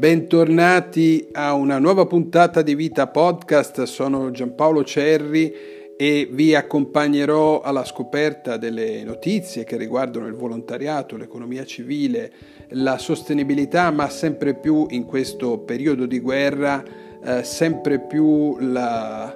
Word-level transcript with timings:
Bentornati 0.00 1.28
a 1.32 1.52
una 1.52 1.78
nuova 1.78 2.06
puntata 2.06 2.62
di 2.62 2.74
Vita 2.74 3.08
Podcast, 3.08 3.82
sono 3.82 4.30
Giampaolo 4.30 4.82
Cerri 4.82 5.52
e 5.94 6.26
vi 6.32 6.54
accompagnerò 6.54 7.60
alla 7.60 7.84
scoperta 7.84 8.56
delle 8.56 9.04
notizie 9.04 9.64
che 9.64 9.76
riguardano 9.76 10.26
il 10.26 10.32
volontariato, 10.32 11.18
l'economia 11.18 11.66
civile, 11.66 12.32
la 12.68 12.96
sostenibilità, 12.96 13.90
ma 13.90 14.08
sempre 14.08 14.54
più 14.54 14.86
in 14.88 15.04
questo 15.04 15.58
periodo 15.58 16.06
di 16.06 16.18
guerra, 16.18 16.82
eh, 17.22 17.44
sempre 17.44 18.00
più 18.00 18.56
la, 18.58 19.34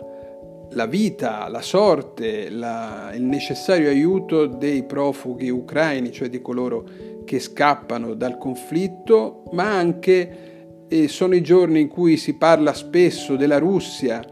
la, 0.70 0.86
vita, 0.86 1.46
la 1.48 1.60
sorte, 1.60 2.48
la, 2.48 3.12
il 3.14 3.22
necessario 3.22 3.90
aiuto 3.90 4.46
dei 4.46 4.82
profughi 4.84 5.50
ucraini, 5.50 6.10
cioè 6.10 6.30
di 6.30 6.40
coloro 6.40 6.86
che 7.26 7.38
scappano 7.38 8.14
dal 8.14 8.38
conflitto, 8.38 9.42
ma 9.52 9.70
anche 9.70 10.52
e 10.94 11.08
sono 11.08 11.34
i 11.34 11.42
giorni 11.42 11.80
in 11.80 11.88
cui 11.88 12.16
si 12.16 12.34
parla 12.34 12.72
spesso 12.72 13.34
della 13.34 13.58
Russia 13.58 14.24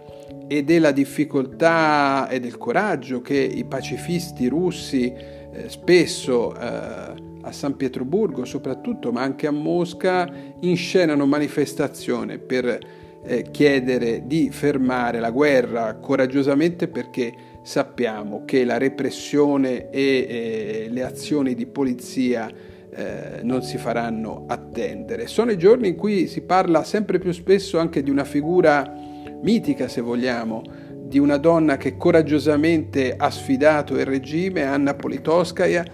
e 0.47 0.63
della 0.63 0.93
difficoltà 0.93 2.29
e 2.29 2.39
del 2.39 2.57
coraggio 2.57 3.21
che 3.21 3.37
i 3.37 3.65
pacifisti 3.65 4.47
russi 4.47 5.13
eh, 5.13 5.69
spesso 5.69 6.55
eh, 6.55 6.61
a 6.61 7.51
San 7.51 7.75
Pietroburgo 7.75 8.45
soprattutto, 8.45 9.11
ma 9.11 9.23
anche 9.23 9.49
a 9.49 9.51
Mosca, 9.51 10.33
inscenano 10.61 11.27
manifestazioni 11.27 12.39
per 12.39 12.79
eh, 13.25 13.43
chiedere 13.51 14.23
di 14.29 14.51
fermare 14.53 15.19
la 15.19 15.33
guerra 15.33 15.97
coraggiosamente 15.97 16.87
perché 16.87 17.35
sappiamo 17.63 18.45
che 18.45 18.65
la 18.65 18.79
repressione 18.79 19.91
e 19.91 20.01
eh, 20.01 20.87
le 20.91 21.03
azioni 21.03 21.57
di 21.57 21.67
polizia 21.67 22.49
eh, 22.95 23.41
non 23.43 23.63
si 23.63 23.79
faranno 23.79 24.45
attendere. 24.49 25.27
Sono 25.27 25.51
i 25.51 25.59
giorni 25.59 25.89
in 25.89 25.97
cui 25.97 26.27
si 26.27 26.43
parla 26.43 26.85
sempre 26.85 27.19
più 27.19 27.33
spesso 27.33 27.79
anche 27.79 28.03
di 28.03 28.11
una 28.11 28.25
figura 28.25 28.93
mitica, 29.41 29.89
se 29.89 30.01
vogliamo, 30.01 30.63
di 31.03 31.19
una 31.19 31.37
donna 31.37 31.77
che 31.77 31.97
coraggiosamente 31.97 33.15
ha 33.17 33.31
sfidato 33.31 33.99
il 33.99 34.05
regime, 34.05 34.65
Anna 34.65 34.95
Politkovskaya, 34.95 35.85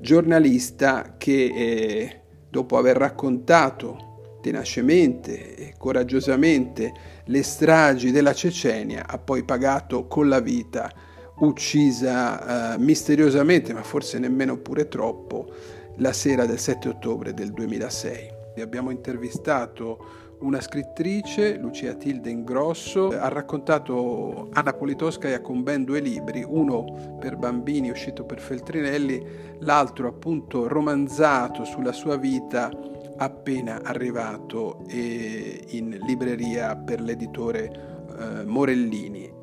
giornalista 0.00 1.14
che 1.18 1.44
eh, 1.44 2.20
dopo 2.48 2.76
aver 2.76 2.96
raccontato 2.96 4.38
tenacemente 4.40 5.56
e 5.56 5.74
coraggiosamente 5.78 6.92
le 7.24 7.42
stragi 7.42 8.10
della 8.10 8.34
Cecenia 8.34 9.06
ha 9.08 9.18
poi 9.18 9.42
pagato 9.42 10.06
con 10.06 10.28
la 10.28 10.40
vita, 10.40 10.92
uccisa 11.38 12.74
eh, 12.74 12.78
misteriosamente, 12.78 13.72
ma 13.72 13.82
forse 13.82 14.18
nemmeno 14.18 14.58
pure 14.58 14.86
troppo, 14.88 15.50
la 15.96 16.12
sera 16.12 16.46
del 16.46 16.58
7 16.58 16.88
ottobre 16.88 17.34
del 17.34 17.52
2006. 17.52 18.32
Abbiamo 18.60 18.90
intervistato 18.90 20.22
una 20.40 20.60
scrittrice, 20.60 21.56
Lucia 21.56 21.94
Tilde 21.94 22.30
Ingrosso, 22.30 23.08
ha 23.08 23.28
raccontato 23.28 24.48
Anna 24.52 24.72
Politkovskaya 24.72 25.40
con 25.40 25.62
ben 25.62 25.84
due 25.84 26.00
libri, 26.00 26.44
uno 26.46 27.16
per 27.18 27.36
bambini 27.36 27.90
uscito 27.90 28.24
per 28.24 28.40
Feltrinelli, 28.40 29.24
l'altro 29.60 30.08
appunto 30.08 30.68
romanzato 30.68 31.64
sulla 31.64 31.92
sua 31.92 32.16
vita 32.16 32.70
appena 33.16 33.80
arrivato 33.82 34.84
in 34.88 35.98
libreria 36.04 36.76
per 36.76 37.00
l'editore 37.00 37.70
eh, 38.18 38.44
Morellini. 38.44 39.42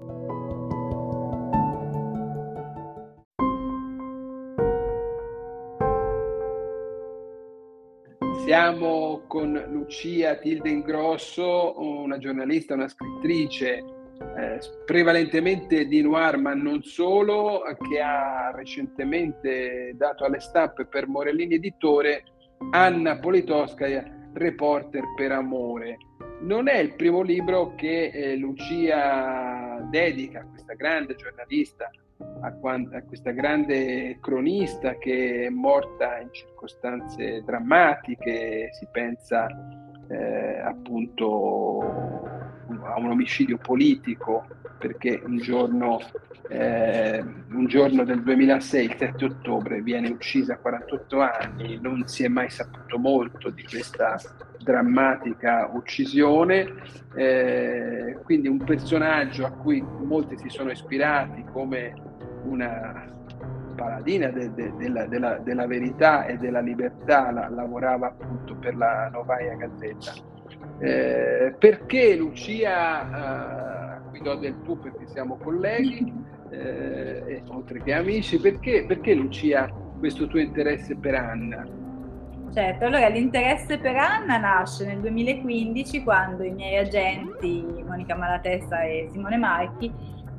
Siamo 8.43 9.23
con 9.27 9.53
Lucia 9.69 10.35
Tilde 10.35 10.67
Ingrosso, 10.67 11.79
una 11.79 12.17
giornalista, 12.17 12.73
una 12.73 12.87
scrittrice 12.87 13.83
eh, 14.35 14.59
prevalentemente 14.83 15.85
di 15.85 16.01
noir, 16.01 16.37
ma 16.37 16.55
non 16.55 16.81
solo, 16.81 17.61
che 17.87 18.01
ha 18.01 18.51
recentemente 18.53 19.93
dato 19.95 20.25
alle 20.25 20.39
stampe 20.39 20.85
per 20.85 21.07
Morellini 21.07 21.55
Editore 21.55 22.23
Anna 22.71 23.19
Politkovskaya, 23.19 24.03
reporter 24.33 25.03
per 25.15 25.31
amore. 25.31 25.97
Non 26.41 26.67
è 26.67 26.79
il 26.79 26.95
primo 26.95 27.21
libro 27.21 27.75
che 27.75 28.07
eh, 28.07 28.35
Lucia 28.37 29.85
dedica 29.91 30.39
a 30.39 30.45
questa 30.45 30.73
grande 30.73 31.13
giornalista 31.15 31.91
a, 32.41 32.51
quant- 32.53 32.93
a, 32.93 33.01
questa 33.03 33.31
grande 33.31 34.17
cronista 34.19 34.97
che 34.97 35.45
è 35.45 35.49
morta 35.49 36.19
in 36.19 36.29
circostanze 36.31 37.41
drammatiche, 37.43 38.69
si 38.71 38.87
pensa 38.91 39.47
eh, 40.07 40.59
appunto 40.59 42.29
a 42.83 42.99
un 42.99 43.09
omicidio 43.09 43.57
politico 43.57 44.45
perché 44.77 45.21
un 45.23 45.37
giorno, 45.37 45.99
eh, 46.49 47.23
un 47.51 47.65
giorno 47.67 48.03
del 48.03 48.23
2006, 48.23 48.85
il 48.85 48.95
7 48.97 49.25
ottobre, 49.25 49.81
viene 49.81 50.09
uccisa 50.09 50.53
a 50.53 50.57
48 50.57 51.19
anni, 51.19 51.79
non 51.79 52.07
si 52.07 52.23
è 52.23 52.27
mai 52.27 52.49
saputo 52.49 52.97
molto 52.97 53.51
di 53.51 53.63
questa 53.63 54.19
drammatica 54.57 55.69
uccisione, 55.71 56.67
eh, 57.15 58.17
quindi 58.23 58.47
un 58.47 58.63
personaggio 58.63 59.45
a 59.45 59.51
cui 59.51 59.81
molti 59.81 60.37
si 60.37 60.49
sono 60.49 60.71
ispirati 60.71 61.43
come 61.51 62.09
una 62.45 63.05
paladina 63.75 64.29
de, 64.29 64.53
de, 64.53 64.71
de, 64.77 65.07
della, 65.07 65.37
della, 65.37 65.67
verità 65.67 66.25
e 66.25 66.37
della 66.37 66.59
libertà, 66.59 67.31
la, 67.31 67.49
lavorava 67.49 68.07
appunto 68.07 68.55
per 68.55 68.75
la 68.75 69.09
Novaia 69.09 69.55
Gazzetta. 69.55 70.13
Eh, 70.79 71.55
perché 71.57 72.15
Lucia, 72.15 73.97
eh, 73.97 74.09
qui 74.09 74.21
do 74.21 74.35
del 74.35 74.61
tu 74.63 74.79
perché 74.79 75.07
siamo 75.07 75.37
colleghi, 75.37 76.13
eh, 76.49 77.43
oltre 77.47 77.81
che 77.81 77.93
amici, 77.93 78.39
perché, 78.39 78.85
perché 78.85 79.13
Lucia 79.13 79.69
questo 79.99 80.27
tuo 80.27 80.39
interesse 80.39 80.95
per 80.95 81.15
Anna? 81.15 81.65
Certo, 82.53 82.85
allora 82.85 83.07
l'interesse 83.07 83.77
per 83.77 83.95
Anna 83.95 84.37
nasce 84.37 84.85
nel 84.85 84.99
2015 84.99 86.03
quando 86.03 86.43
i 86.43 86.51
miei 86.51 86.77
agenti, 86.77 87.65
Monica 87.87 88.15
Malatesta 88.15 88.81
e 88.81 89.07
Simone 89.09 89.37
Marchi, 89.37 89.89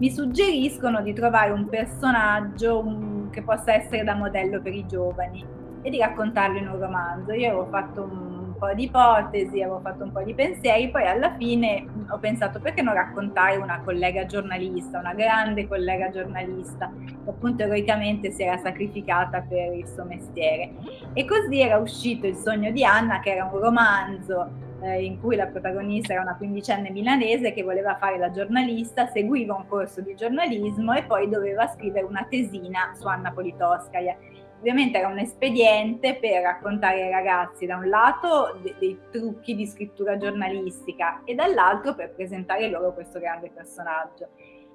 mi 0.02 0.10
suggeriscono 0.10 1.00
di 1.00 1.12
trovare 1.12 1.52
un 1.52 1.68
personaggio 1.68 2.80
un, 2.80 3.30
che 3.30 3.40
possa 3.40 3.72
essere 3.74 4.02
da 4.02 4.16
modello 4.16 4.60
per 4.60 4.74
i 4.74 4.84
giovani 4.84 5.46
e 5.80 5.90
di 5.90 5.98
raccontarlo 5.98 6.58
in 6.58 6.66
un 6.66 6.80
romanzo. 6.80 7.30
Io 7.30 7.50
avevo 7.50 7.68
fatto 7.70 8.02
un 8.02 8.54
po' 8.58 8.74
di 8.74 8.86
ipotesi, 8.86 9.62
avevo 9.62 9.78
fatto 9.78 10.02
un 10.02 10.10
po' 10.10 10.24
di 10.24 10.34
pensieri, 10.34 10.90
poi 10.90 11.06
alla 11.06 11.36
fine 11.36 11.86
ho 12.08 12.18
pensato 12.18 12.58
perché 12.58 12.82
non 12.82 12.94
raccontare 12.94 13.58
una 13.58 13.80
collega 13.84 14.26
giornalista, 14.26 14.98
una 14.98 15.14
grande 15.14 15.68
collega 15.68 16.10
giornalista, 16.10 16.90
che 17.06 17.30
appunto 17.30 17.62
eroicamente 17.62 18.32
si 18.32 18.42
era 18.42 18.56
sacrificata 18.56 19.40
per 19.48 19.72
il 19.72 19.86
suo 19.86 20.02
mestiere. 20.02 20.72
E 21.12 21.24
così 21.24 21.60
era 21.60 21.78
uscito 21.78 22.26
Il 22.26 22.34
sogno 22.34 22.72
di 22.72 22.82
Anna, 22.82 23.20
che 23.20 23.34
era 23.34 23.44
un 23.44 23.56
romanzo 23.56 24.50
eh, 24.82 25.04
in 25.04 25.20
cui 25.20 25.36
la 25.36 25.46
protagonista 25.46 26.12
era 26.12 26.22
una 26.22 26.36
quindicenne 26.36 26.90
milanese 26.90 27.52
che 27.52 27.62
voleva 27.62 27.96
fare 27.96 28.18
la 28.18 28.30
giornalista, 28.30 29.06
seguiva 29.06 29.54
un 29.54 29.66
corso 29.68 30.00
di 30.00 30.14
giornalismo 30.14 30.92
e 30.92 31.04
poi 31.04 31.28
doveva 31.28 31.68
scrivere 31.68 32.04
una 32.04 32.26
tesina 32.28 32.92
su 32.98 33.06
Anna 33.06 33.30
Politkovskaya. 33.30 34.16
Ovviamente 34.58 34.98
era 34.98 35.08
un 35.08 35.18
espediente 35.18 36.16
per 36.16 36.42
raccontare 36.42 37.02
ai 37.02 37.10
ragazzi 37.10 37.66
da 37.66 37.76
un 37.76 37.88
lato 37.88 38.58
de- 38.62 38.74
dei 38.78 38.98
trucchi 39.10 39.54
di 39.54 39.66
scrittura 39.66 40.16
giornalistica 40.16 41.22
e 41.24 41.34
dall'altro 41.34 41.94
per 41.94 42.12
presentare 42.14 42.68
loro 42.68 42.92
questo 42.92 43.18
grande 43.18 43.50
personaggio. 43.50 44.28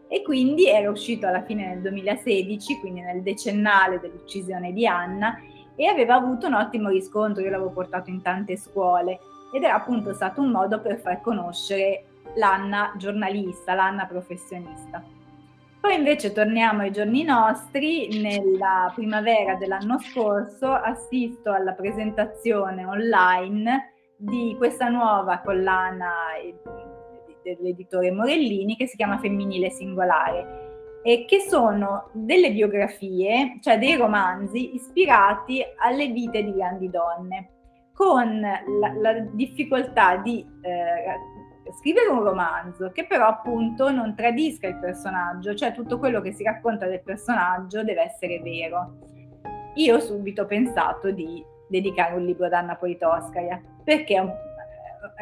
E 0.10 0.22
quindi 0.22 0.68
era 0.68 0.90
uscito 0.90 1.28
alla 1.28 1.44
fine 1.44 1.68
nel 1.68 1.82
2016, 1.82 2.80
quindi 2.80 3.02
nel 3.02 3.22
decennale 3.22 4.00
dell'uccisione 4.00 4.72
di 4.72 4.88
Anna, 4.88 5.38
e 5.76 5.86
aveva 5.86 6.16
avuto 6.16 6.48
un 6.48 6.54
ottimo 6.54 6.90
riscontro, 6.90 7.44
io 7.44 7.50
l'avevo 7.50 7.72
portato 7.72 8.10
in 8.10 8.22
tante 8.22 8.58
scuole 8.58 9.20
ed 9.52 9.64
era 9.64 9.76
appunto 9.76 10.14
stato 10.14 10.42
un 10.42 10.52
modo 10.52 10.82
per 10.82 11.00
far 11.00 11.22
conoscere 11.22 12.04
l'Anna 12.36 12.94
giornalista, 12.98 13.74
l'Anna 13.74 14.06
professionista. 14.06 15.04
Poi 15.80 15.96
invece 15.96 16.34
torniamo 16.34 16.82
ai 16.82 16.92
giorni 16.92 17.24
nostri, 17.24 18.20
nella 18.20 18.92
primavera 18.94 19.56
dell'anno 19.56 20.00
scorso 20.00 20.72
assisto 20.72 21.52
alla 21.52 21.74
presentazione 21.74 22.84
online 22.84 23.94
di 24.18 24.56
questa 24.58 24.90
nuova 24.90 25.40
collana 25.40 26.12
dell'editore 27.44 28.12
Morellini 28.12 28.76
che 28.76 28.88
si 28.88 28.98
chiama 28.98 29.20
Femminile 29.20 29.70
Singolare 29.70 31.00
e 31.04 31.24
che 31.26 31.40
sono 31.42 32.10
delle 32.12 32.52
biografie, 32.52 33.60
cioè 33.62 33.80
dei 33.80 33.96
romanzi 33.96 34.76
ispirati 34.76 35.64
alle 35.78 36.08
vite 36.08 36.44
di 36.44 36.54
grandi 36.54 36.90
donne 36.90 37.52
con 37.98 38.40
la, 38.40 38.94
la 39.02 39.20
difficoltà 39.32 40.18
di 40.18 40.46
eh, 40.62 41.72
scrivere 41.80 42.10
un 42.10 42.22
romanzo 42.22 42.92
che 42.92 43.08
però 43.08 43.26
appunto 43.26 43.90
non 43.90 44.14
tradisca 44.16 44.68
il 44.68 44.78
personaggio, 44.78 45.56
cioè 45.56 45.74
tutto 45.74 45.98
quello 45.98 46.22
che 46.22 46.32
si 46.32 46.44
racconta 46.44 46.86
del 46.86 47.02
personaggio 47.02 47.84
deve 47.84 48.04
essere 48.04 48.40
vero. 48.40 49.00
Io 49.74 49.96
ho 49.96 50.00
subito 50.00 50.46
pensato 50.46 51.10
di 51.10 51.44
dedicare 51.68 52.14
un 52.14 52.24
libro 52.24 52.46
ad 52.46 52.54
Anna 52.54 52.76
Politkovskaya 52.76 53.60
perché 53.84 54.14
è 54.14 54.20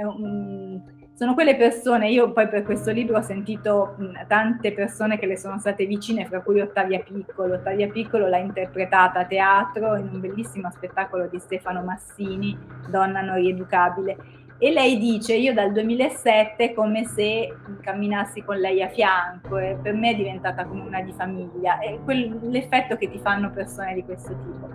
un, 0.03 0.21
un, 0.21 0.81
sono 1.15 1.33
quelle 1.33 1.55
persone, 1.55 2.09
io 2.09 2.33
poi 2.33 2.49
per 2.49 2.63
questo 2.63 2.91
libro 2.91 3.17
ho 3.17 3.21
sentito 3.21 3.95
mh, 3.97 4.27
tante 4.27 4.73
persone 4.73 5.17
che 5.17 5.25
le 5.25 5.37
sono 5.37 5.57
state 5.59 5.85
vicine, 5.85 6.25
fra 6.25 6.41
cui 6.41 6.59
Ottavia 6.59 6.99
Piccolo. 6.99 7.53
Ottavia 7.53 7.87
Piccolo 7.87 8.27
l'ha 8.27 8.37
interpretata 8.37 9.19
a 9.19 9.25
teatro 9.25 9.95
in 9.95 10.09
un 10.11 10.19
bellissimo 10.19 10.69
spettacolo 10.71 11.27
di 11.27 11.39
Stefano 11.39 11.83
Massini, 11.83 12.57
Donna 12.89 13.21
non 13.21 13.35
rieducabile. 13.35 14.17
E 14.57 14.73
lei 14.73 14.97
dice, 14.97 15.35
io 15.35 15.53
dal 15.53 15.71
2007 15.71 16.71
è 16.71 16.73
come 16.73 17.05
se 17.05 17.55
camminassi 17.79 18.43
con 18.43 18.57
lei 18.57 18.83
a 18.83 18.89
fianco, 18.89 19.57
e 19.57 19.77
per 19.81 19.93
me 19.93 20.11
è 20.11 20.15
diventata 20.15 20.65
come 20.65 20.81
una 20.81 21.01
di 21.01 21.13
famiglia, 21.13 21.79
è 21.79 21.97
quel, 22.03 22.39
l'effetto 22.41 22.97
che 22.97 23.09
ti 23.09 23.19
fanno 23.19 23.51
persone 23.51 23.93
di 23.93 24.03
questo 24.03 24.35
tipo. 24.35 24.69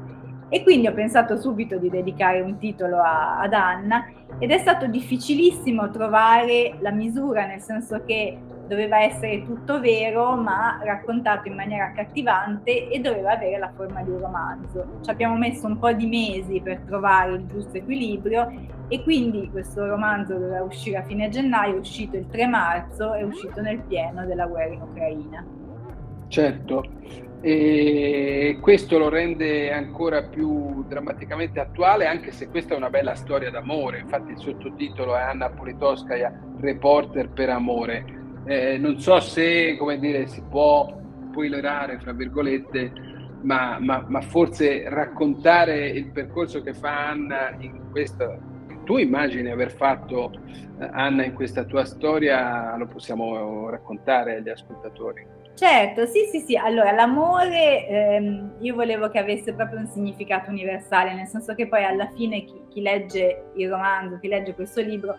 E 0.48 0.62
quindi 0.62 0.88
ho 0.88 0.92
pensato 0.92 1.36
subito 1.36 1.76
di 1.76 1.90
dedicare 1.90 2.40
un 2.40 2.58
titolo 2.58 2.98
a, 2.98 3.38
ad 3.38 3.52
Anna 3.52 4.04
ed 4.40 4.50
è 4.50 4.58
stato 4.58 4.86
difficilissimo 4.86 5.90
trovare 5.90 6.76
la 6.80 6.90
misura, 6.90 7.46
nel 7.46 7.60
senso 7.60 8.02
che 8.04 8.38
doveva 8.66 9.02
essere 9.02 9.42
tutto 9.44 9.80
vero, 9.80 10.34
ma 10.36 10.80
raccontato 10.82 11.48
in 11.48 11.54
maniera 11.54 11.86
accattivante 11.86 12.88
e 12.88 13.00
doveva 13.00 13.32
avere 13.32 13.58
la 13.58 13.70
forma 13.74 14.00
di 14.02 14.10
un 14.10 14.18
romanzo. 14.18 15.00
Ci 15.02 15.10
abbiamo 15.10 15.36
messo 15.36 15.66
un 15.66 15.78
po' 15.78 15.92
di 15.92 16.06
mesi 16.06 16.60
per 16.60 16.80
trovare 16.86 17.32
il 17.32 17.46
giusto 17.46 17.76
equilibrio 17.76 18.50
e 18.88 19.02
quindi 19.02 19.50
questo 19.50 19.86
romanzo 19.86 20.34
doveva 20.34 20.62
uscire 20.62 20.98
a 20.98 21.02
fine 21.02 21.28
gennaio, 21.28 21.74
è 21.74 21.78
uscito 21.78 22.16
il 22.16 22.28
3 22.28 22.46
marzo, 22.46 23.12
è 23.12 23.22
uscito 23.22 23.60
nel 23.60 23.80
pieno 23.80 24.24
della 24.24 24.46
guerra 24.46 24.72
in 24.72 24.80
Ucraina. 24.80 25.44
Certo, 26.28 26.84
e 27.42 28.58
questo 28.60 28.98
lo 28.98 29.08
rende 29.08 29.72
ancora 29.72 30.22
più 30.22 30.84
drammaticamente 30.86 31.58
attuale, 31.58 32.06
anche 32.06 32.32
se 32.32 32.48
questa 32.48 32.74
è 32.74 32.76
una 32.76 32.90
bella 32.90 33.14
storia 33.14 33.50
d'amore. 33.50 34.00
Infatti, 34.00 34.32
il 34.32 34.38
sottotitolo 34.38 35.16
è 35.16 35.20
Anna 35.20 35.48
Politoskaya, 35.48 36.38
reporter 36.58 37.30
per 37.30 37.48
amore. 37.48 38.04
Eh, 38.44 38.76
non 38.76 39.00
so 39.00 39.20
se, 39.20 39.76
come 39.78 39.98
dire, 39.98 40.26
si 40.26 40.42
può 40.42 40.98
spoilerare, 41.30 41.98
fra 41.98 42.12
virgolette, 42.12 42.92
ma, 43.42 43.78
ma, 43.80 44.04
ma, 44.06 44.20
forse 44.20 44.88
raccontare 44.88 45.88
il 45.88 46.10
percorso 46.10 46.62
che 46.62 46.74
fa 46.74 47.08
Anna 47.08 47.54
in 47.58 47.90
questa. 47.90 48.38
Tu 48.84 48.96
immagini 48.98 49.50
aver 49.50 49.70
fatto 49.70 50.32
eh, 50.78 50.88
Anna 50.90 51.24
in 51.24 51.32
questa 51.32 51.64
tua 51.64 51.84
storia, 51.84 52.76
lo 52.76 52.86
possiamo 52.86 53.70
raccontare 53.70 54.36
agli 54.36 54.48
ascoltatori. 54.48 55.24
Certo, 55.54 56.06
sì, 56.06 56.24
sì, 56.30 56.40
sì. 56.40 56.56
Allora, 56.56 56.90
l'amore 56.92 57.86
ehm, 57.86 58.56
io 58.60 58.74
volevo 58.74 59.10
che 59.10 59.18
avesse 59.18 59.52
proprio 59.52 59.78
un 59.78 59.88
significato 59.88 60.50
universale, 60.50 61.14
nel 61.14 61.26
senso 61.26 61.54
che 61.54 61.68
poi 61.68 61.84
alla 61.84 62.08
fine 62.14 62.44
chi, 62.44 62.62
chi, 62.70 62.80
legge 62.80 63.50
il 63.56 63.68
romanzo, 63.68 64.18
chi 64.18 64.28
legge 64.28 64.54
questo 64.54 64.80
libro, 64.80 65.18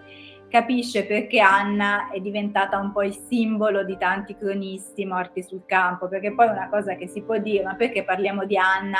capisce 0.49 1.05
perché 1.05 1.39
Anna 1.39 2.09
è 2.09 2.19
diventata 2.19 2.77
un 2.77 2.91
po' 2.91 3.03
il 3.03 3.13
simbolo 3.13 3.83
di 3.83 3.97
tanti 3.97 4.35
cronisti 4.35 5.05
morti 5.05 5.43
sul 5.43 5.63
campo, 5.65 6.07
perché 6.07 6.33
poi 6.33 6.47
una 6.47 6.69
cosa 6.69 6.95
che 6.95 7.07
si 7.07 7.21
può 7.21 7.37
dire, 7.37 7.63
ma 7.63 7.75
perché 7.75 8.03
parliamo 8.03 8.43
di 8.45 8.57
Anna 8.57 8.97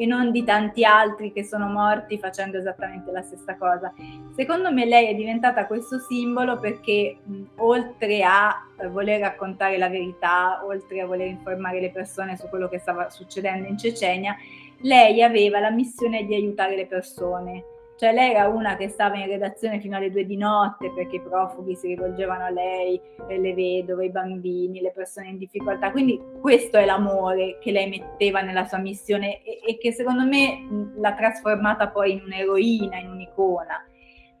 e 0.00 0.06
non 0.06 0.30
di 0.30 0.44
tanti 0.44 0.82
altri 0.82 1.30
che 1.30 1.44
sono 1.44 1.68
morti 1.68 2.18
facendo 2.18 2.56
esattamente 2.56 3.10
la 3.10 3.20
stessa 3.20 3.54
cosa. 3.56 3.92
Secondo 4.34 4.72
me 4.72 4.86
lei 4.86 5.08
è 5.08 5.14
diventata 5.14 5.66
questo 5.66 5.98
simbolo 5.98 6.58
perché 6.58 7.18
mh, 7.22 7.42
oltre 7.56 8.22
a 8.24 8.66
eh, 8.78 8.88
voler 8.88 9.20
raccontare 9.20 9.76
la 9.76 9.90
verità, 9.90 10.62
oltre 10.64 11.02
a 11.02 11.06
voler 11.06 11.26
informare 11.26 11.80
le 11.80 11.90
persone 11.90 12.38
su 12.38 12.48
quello 12.48 12.66
che 12.66 12.78
stava 12.78 13.10
succedendo 13.10 13.68
in 13.68 13.76
Cecenia, 13.76 14.34
lei 14.78 15.22
aveva 15.22 15.60
la 15.60 15.70
missione 15.70 16.24
di 16.24 16.34
aiutare 16.34 16.76
le 16.76 16.86
persone 16.86 17.64
cioè 18.00 18.14
lei 18.14 18.30
era 18.30 18.48
una 18.48 18.76
che 18.76 18.88
stava 18.88 19.18
in 19.18 19.26
redazione 19.26 19.78
fino 19.78 19.98
alle 19.98 20.10
due 20.10 20.24
di 20.24 20.38
notte 20.38 20.90
perché 20.94 21.16
i 21.16 21.20
profughi 21.20 21.76
si 21.76 21.88
rivolgevano 21.88 22.44
a 22.44 22.48
lei, 22.48 22.98
le 23.28 23.52
vedove, 23.52 24.06
i 24.06 24.10
bambini, 24.10 24.80
le 24.80 24.90
persone 24.90 25.28
in 25.28 25.36
difficoltà. 25.36 25.90
Quindi 25.90 26.18
questo 26.40 26.78
è 26.78 26.86
l'amore 26.86 27.58
che 27.60 27.70
lei 27.70 27.90
metteva 27.90 28.40
nella 28.40 28.64
sua 28.64 28.78
missione 28.78 29.42
e, 29.42 29.60
e 29.68 29.76
che 29.76 29.92
secondo 29.92 30.24
me 30.24 30.66
l'ha 30.96 31.12
trasformata 31.12 31.88
poi 31.88 32.12
in 32.12 32.22
un'eroina, 32.24 32.96
in 32.96 33.10
un'icona. 33.10 33.84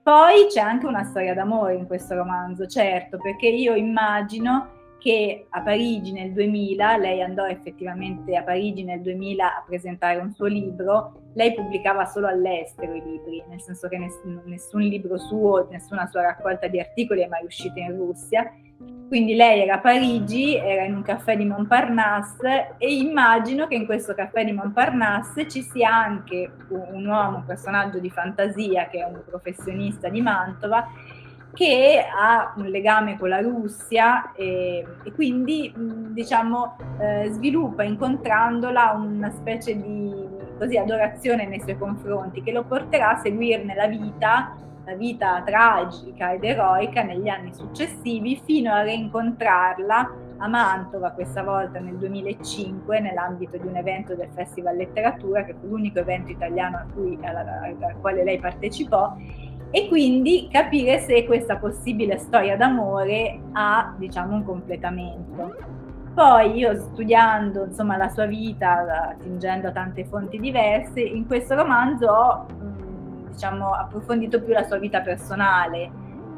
Poi 0.02 0.46
c'è 0.48 0.60
anche 0.60 0.86
una 0.86 1.04
storia 1.04 1.34
d'amore 1.34 1.74
in 1.74 1.86
questo 1.86 2.14
romanzo, 2.14 2.64
certo, 2.66 3.18
perché 3.18 3.48
io 3.48 3.74
immagino 3.74 4.79
che 5.00 5.46
a 5.48 5.62
Parigi 5.62 6.12
nel 6.12 6.32
2000, 6.32 6.96
lei 6.98 7.22
andò 7.22 7.46
effettivamente 7.46 8.36
a 8.36 8.42
Parigi 8.42 8.84
nel 8.84 9.00
2000 9.00 9.44
a 9.44 9.64
presentare 9.66 10.18
un 10.18 10.30
suo 10.32 10.46
libro, 10.46 11.22
lei 11.34 11.54
pubblicava 11.54 12.04
solo 12.04 12.28
all'estero 12.28 12.94
i 12.94 13.02
libri, 13.02 13.42
nel 13.48 13.60
senso 13.60 13.88
che 13.88 13.98
nessun, 13.98 14.42
nessun 14.44 14.82
libro 14.82 15.18
suo, 15.18 15.66
nessuna 15.70 16.06
sua 16.06 16.22
raccolta 16.22 16.68
di 16.68 16.78
articoli 16.78 17.22
è 17.22 17.28
mai 17.28 17.44
uscita 17.44 17.80
in 17.80 17.96
Russia. 17.96 18.52
Quindi 19.08 19.34
lei 19.34 19.62
era 19.62 19.74
a 19.74 19.80
Parigi, 19.80 20.54
era 20.54 20.84
in 20.84 20.94
un 20.94 21.02
caffè 21.02 21.36
di 21.36 21.44
Montparnasse 21.44 22.76
e 22.78 22.94
immagino 22.94 23.66
che 23.66 23.74
in 23.74 23.84
questo 23.84 24.14
caffè 24.14 24.44
di 24.44 24.52
Montparnasse 24.52 25.48
ci 25.48 25.62
sia 25.62 25.92
anche 25.92 26.48
un, 26.68 26.86
un 26.92 27.06
uomo, 27.06 27.38
un 27.38 27.44
personaggio 27.44 27.98
di 27.98 28.08
fantasia 28.08 28.86
che 28.86 29.00
è 29.00 29.04
un 29.04 29.20
professionista 29.26 30.08
di 30.08 30.20
Mantova 30.20 30.86
che 31.54 32.04
ha 32.12 32.54
un 32.56 32.66
legame 32.66 33.18
con 33.18 33.28
la 33.28 33.40
Russia 33.40 34.32
e, 34.32 34.86
e 35.02 35.12
quindi 35.12 35.72
diciamo 35.76 36.76
eh, 36.98 37.28
sviluppa 37.30 37.82
incontrandola 37.82 38.92
una 38.92 39.30
specie 39.30 39.76
di 39.76 40.28
così, 40.60 40.76
adorazione 40.76 41.46
nei 41.46 41.60
suoi 41.60 41.78
confronti 41.78 42.42
che 42.42 42.52
lo 42.52 42.64
porterà 42.64 43.12
a 43.12 43.20
seguirne 43.20 43.74
la 43.74 43.86
vita, 43.86 44.56
la 44.84 44.94
vita 44.94 45.42
tragica 45.42 46.32
ed 46.32 46.44
eroica 46.44 47.02
negli 47.02 47.28
anni 47.28 47.54
successivi 47.54 48.40
fino 48.44 48.72
a 48.72 48.82
rincontrarla 48.82 50.14
a 50.42 50.48
Mantova, 50.48 51.10
questa 51.10 51.42
volta 51.42 51.80
nel 51.80 51.96
2005, 51.96 52.98
nell'ambito 53.00 53.58
di 53.58 53.66
un 53.66 53.76
evento 53.76 54.14
del 54.14 54.28
Festival 54.34 54.76
Letteratura, 54.76 55.44
che 55.44 55.54
fu 55.54 55.66
l'unico 55.68 55.98
evento 55.98 56.30
italiano 56.30 56.78
a 56.78 56.86
cui, 56.94 57.18
alla, 57.20 57.60
al 57.60 57.96
quale 58.00 58.24
lei 58.24 58.38
partecipò, 58.38 59.16
e 59.70 59.86
quindi 59.88 60.48
capire 60.50 60.98
se 60.98 61.24
questa 61.24 61.56
possibile 61.56 62.18
storia 62.18 62.56
d'amore 62.56 63.40
ha 63.52 63.94
diciamo 63.96 64.34
un 64.34 64.44
completamento. 64.44 65.54
Poi 66.12 66.56
io 66.56 66.74
studiando 66.74 67.66
insomma 67.66 67.96
la 67.96 68.08
sua 68.08 68.26
vita, 68.26 69.10
attingendo 69.10 69.68
a 69.68 69.72
tante 69.72 70.04
fonti 70.04 70.38
diverse, 70.38 71.00
in 71.00 71.26
questo 71.26 71.54
romanzo 71.54 72.06
ho 72.06 72.46
diciamo, 73.30 73.70
approfondito 73.72 74.42
più 74.42 74.52
la 74.52 74.64
sua 74.64 74.78
vita 74.78 75.00
personale. 75.00 75.90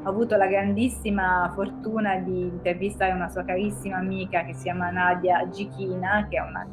Ho 0.04 0.08
avuto 0.08 0.36
la 0.36 0.46
grandissima 0.46 1.50
fortuna 1.54 2.16
di 2.16 2.42
intervistare 2.42 3.12
una 3.12 3.28
sua 3.28 3.44
carissima 3.44 3.96
amica 3.96 4.44
che 4.44 4.52
si 4.52 4.64
chiama 4.64 4.90
Nadia 4.90 5.48
Gichina, 5.48 6.26
che 6.28 6.36
è 6.36 6.40
una 6.40 6.66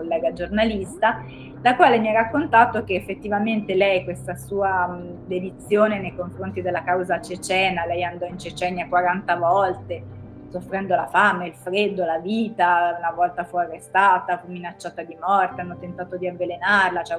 collega 0.00 0.32
giornalista, 0.32 1.22
la 1.60 1.76
quale 1.76 1.98
mi 1.98 2.08
ha 2.08 2.12
raccontato 2.12 2.84
che 2.84 2.94
effettivamente 2.94 3.74
lei, 3.74 4.02
questa 4.04 4.34
sua 4.34 4.98
dedizione 5.26 6.00
nei 6.00 6.16
confronti 6.16 6.62
della 6.62 6.82
causa 6.82 7.20
cecena, 7.20 7.84
lei 7.84 8.02
andò 8.02 8.24
in 8.26 8.38
Cecenia 8.38 8.88
40 8.88 9.36
volte, 9.36 10.02
soffrendo 10.48 10.96
la 10.96 11.06
fame, 11.06 11.48
il 11.48 11.54
freddo, 11.54 12.04
la 12.04 12.18
vita, 12.18 12.96
una 12.98 13.12
volta 13.12 13.44
fu 13.44 13.58
arrestata, 13.58 14.38
fu 14.38 14.50
minacciata 14.50 15.02
di 15.02 15.16
morte, 15.20 15.60
hanno 15.60 15.76
tentato 15.78 16.16
di 16.16 16.26
avvelenarla, 16.26 17.02
cioè, 17.02 17.18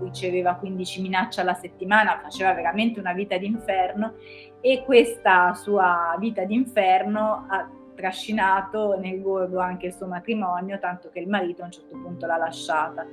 riceveva 0.00 0.54
15 0.54 1.00
minacce 1.00 1.40
alla 1.40 1.54
settimana, 1.54 2.20
faceva 2.22 2.52
veramente 2.52 3.00
una 3.00 3.14
vita 3.14 3.38
d'inferno 3.38 4.14
e 4.60 4.82
questa 4.84 5.54
sua 5.54 6.14
vita 6.18 6.44
d'inferno 6.44 7.46
ha 7.48 7.68
trascinato 7.94 8.98
nel 8.98 9.20
gorgo 9.20 9.58
anche 9.58 9.86
il 9.86 9.92
suo 9.92 10.06
matrimonio, 10.06 10.78
tanto 10.78 11.10
che 11.10 11.20
il 11.20 11.28
marito 11.28 11.62
a 11.62 11.66
un 11.66 11.72
certo 11.72 11.96
punto 11.96 12.26
l'ha 12.26 12.36
lasciata 12.36 13.06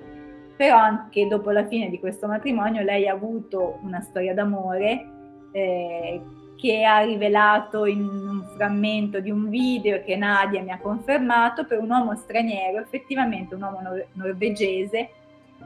però 0.62 0.78
anche 0.78 1.26
dopo 1.26 1.50
la 1.50 1.66
fine 1.66 1.90
di 1.90 2.00
questo 2.00 2.28
matrimonio 2.28 2.84
lei 2.84 3.08
ha 3.08 3.14
avuto 3.14 3.80
una 3.82 4.00
storia 4.02 4.36
d'amore 4.36 5.06
eh, 5.52 6.22
che 6.56 6.84
ha 6.84 7.00
rivelato 7.00 7.86
in 7.88 8.04
un 8.04 8.44
frammento 8.56 9.20
di 9.20 9.32
un 9.32 9.50
video 9.50 10.04
che 10.04 10.16
Nadia 10.16 10.62
mi 10.62 10.70
ha 10.70 10.78
confermato 10.78 11.66
per 11.66 11.80
un 11.80 11.90
uomo 11.90 12.16
straniero, 12.16 12.80
effettivamente 12.80 13.56
un 13.56 13.64
uomo 13.64 13.82
nor- 13.82 14.06
norvegese, 14.14 15.10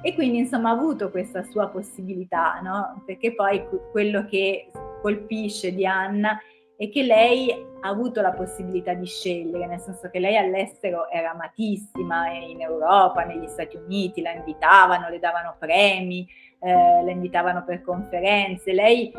e 0.02 0.14
quindi 0.14 0.38
insomma 0.38 0.70
ha 0.70 0.74
avuto 0.74 1.12
questa 1.12 1.44
sua 1.44 1.68
possibilità, 1.68 2.62
no? 2.64 3.04
perché 3.06 3.36
poi 3.36 3.66
quello 3.92 4.26
che 4.26 4.72
colpisce 5.02 5.74
di 5.74 5.86
Anna 5.86 6.40
è 6.78 6.90
che 6.90 7.04
lei 7.04 7.52
ha 7.52 7.88
avuto 7.88 8.22
la 8.22 8.32
possibilità 8.32 8.94
di 8.94 9.06
scegliere, 9.06 9.66
nel 9.66 9.80
senso 9.80 10.10
che 10.10 10.20
lei 10.20 10.38
all'estero 10.38 11.10
era 11.10 11.32
amatissima, 11.32 12.32
in 12.32 12.62
Europa, 12.62 13.24
negli 13.24 13.48
Stati 13.48 13.78
Uniti, 13.78 14.22
la 14.22 14.34
invitavano, 14.34 15.10
le 15.10 15.20
davano 15.20 15.56
premi, 15.58 16.28
eh, 16.60 17.04
la 17.04 17.12
invitavano 17.12 17.64
per 17.64 17.82
conferenze, 17.82 18.74
lei 18.74 19.12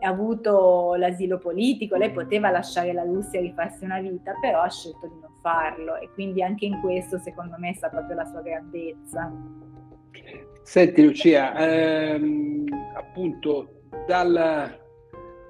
ha 0.00 0.08
avuto 0.08 0.94
l'asilo 0.96 1.38
politico, 1.38 1.96
lei 1.96 2.10
poteva 2.10 2.50
lasciare 2.50 2.92
la 2.92 3.04
Russia 3.04 3.38
e 3.38 3.42
rifarsi 3.42 3.84
una 3.84 4.00
vita, 4.00 4.32
però 4.40 4.60
ha 4.60 4.70
scelto 4.70 5.06
di 5.06 5.18
non 5.20 5.30
farlo 5.40 5.96
e 5.96 6.10
quindi 6.12 6.42
anche 6.42 6.66
in 6.66 6.80
questo 6.80 7.18
secondo 7.18 7.56
me 7.58 7.74
sta 7.74 7.88
proprio 7.88 8.16
la 8.16 8.24
sua 8.24 8.40
grandezza. 8.42 9.32
Senti 10.62 11.04
Lucia, 11.04 11.54
ehm, 11.56 12.64
appunto 12.96 13.82
dal 14.06 14.82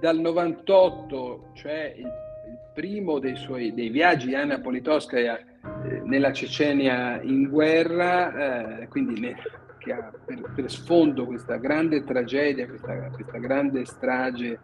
dal 0.04 0.18
98, 0.18 1.52
cioè 1.54 1.94
il, 1.96 2.04
il 2.04 2.58
primo 2.74 3.18
dei 3.18 3.36
suoi 3.36 3.72
dei 3.72 3.88
viaggi 3.88 4.34
Anna 4.34 4.60
Politkovskaya 4.60 5.38
eh, 5.38 6.02
nella 6.04 6.30
Cecenia 6.30 7.22
in 7.22 7.48
guerra, 7.48 8.82
eh, 8.82 8.88
quindi 8.88 9.18
ne, 9.18 9.34
che 9.78 9.92
ha 9.94 10.12
per, 10.22 10.52
per, 10.54 10.70
sfondo 10.70 11.24
questa 11.24 11.56
grande 11.56 12.04
tragedia, 12.04 12.66
questa, 12.66 12.94
questa 13.14 13.38
grande 13.38 13.86
strage 13.86 14.58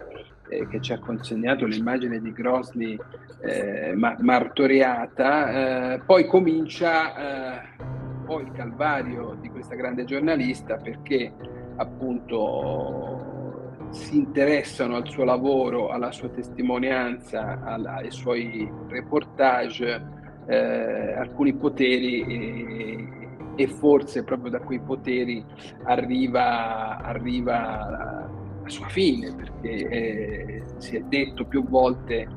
eh, 0.51 0.69
che 0.69 0.79
ci 0.83 0.93
ha 0.93 0.99
consegnato 0.99 1.65
l'immagine 1.65 2.21
di 2.21 2.33
Grosny 2.35 2.99
eh, 3.41 3.95
ma, 3.95 4.15
martoriata, 4.21 5.95
eh, 5.95 6.01
poi 6.01 6.27
comincia 6.27 7.65
poi 8.27 8.43
il 8.43 8.53
calvario 8.53 9.39
di 9.41 9.49
questa 9.49 9.75
grande 9.75 10.05
giornalista 10.05 10.77
perché 10.77 11.33
appunto 11.77 13.40
si 13.91 14.17
interessano 14.17 14.97
al 14.97 15.09
suo 15.09 15.25
lavoro, 15.25 15.89
alla 15.89 16.13
sua 16.13 16.29
testimonianza, 16.29 17.61
alla, 17.63 17.97
ai 17.97 18.11
suoi 18.11 18.71
reportage, 18.89 20.03
eh, 20.47 21.13
alcuni 21.13 21.53
poteri 21.55 22.23
e, 22.23 23.09
e, 23.57 23.67
forse 23.69 24.25
proprio 24.25 24.51
da 24.51 24.61
quei 24.61 24.81
poteri 24.81 25.45
arriva, 25.85 26.99
arriva 26.99 27.55
la, 27.55 28.31
la 28.63 28.69
sua 28.69 28.89
fine, 28.89 29.35
perché 29.35 29.89
eh, 29.89 30.63
si 30.79 30.97
è 30.97 31.01
detto 31.01 31.45
più 31.45 31.65
volte 31.65 32.29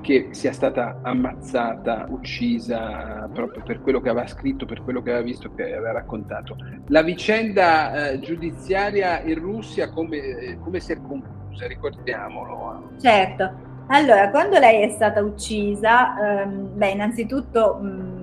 che 0.00 0.28
sia 0.30 0.52
stata 0.52 1.00
ammazzata, 1.02 2.06
uccisa 2.08 3.28
proprio 3.32 3.62
per 3.62 3.80
quello 3.80 4.00
che 4.00 4.08
aveva 4.08 4.26
scritto, 4.26 4.64
per 4.64 4.82
quello 4.82 5.02
che 5.02 5.10
aveva 5.10 5.24
visto, 5.24 5.52
che 5.54 5.62
aveva 5.64 5.92
raccontato. 5.92 6.56
La 6.86 7.02
vicenda 7.02 8.10
eh, 8.10 8.20
giudiziaria 8.20 9.20
in 9.22 9.38
Russia 9.38 9.90
come, 9.90 10.58
come 10.62 10.80
si 10.80 10.92
è 10.92 10.96
conclusa? 11.00 11.66
Ricordiamolo. 11.66 12.90
Certo. 13.00 13.66
Allora, 13.88 14.30
quando 14.30 14.58
lei 14.58 14.82
è 14.82 14.90
stata 14.90 15.22
uccisa, 15.22 16.42
ehm, 16.42 16.76
beh, 16.76 16.90
innanzitutto 16.90 17.76
mh, 17.76 18.18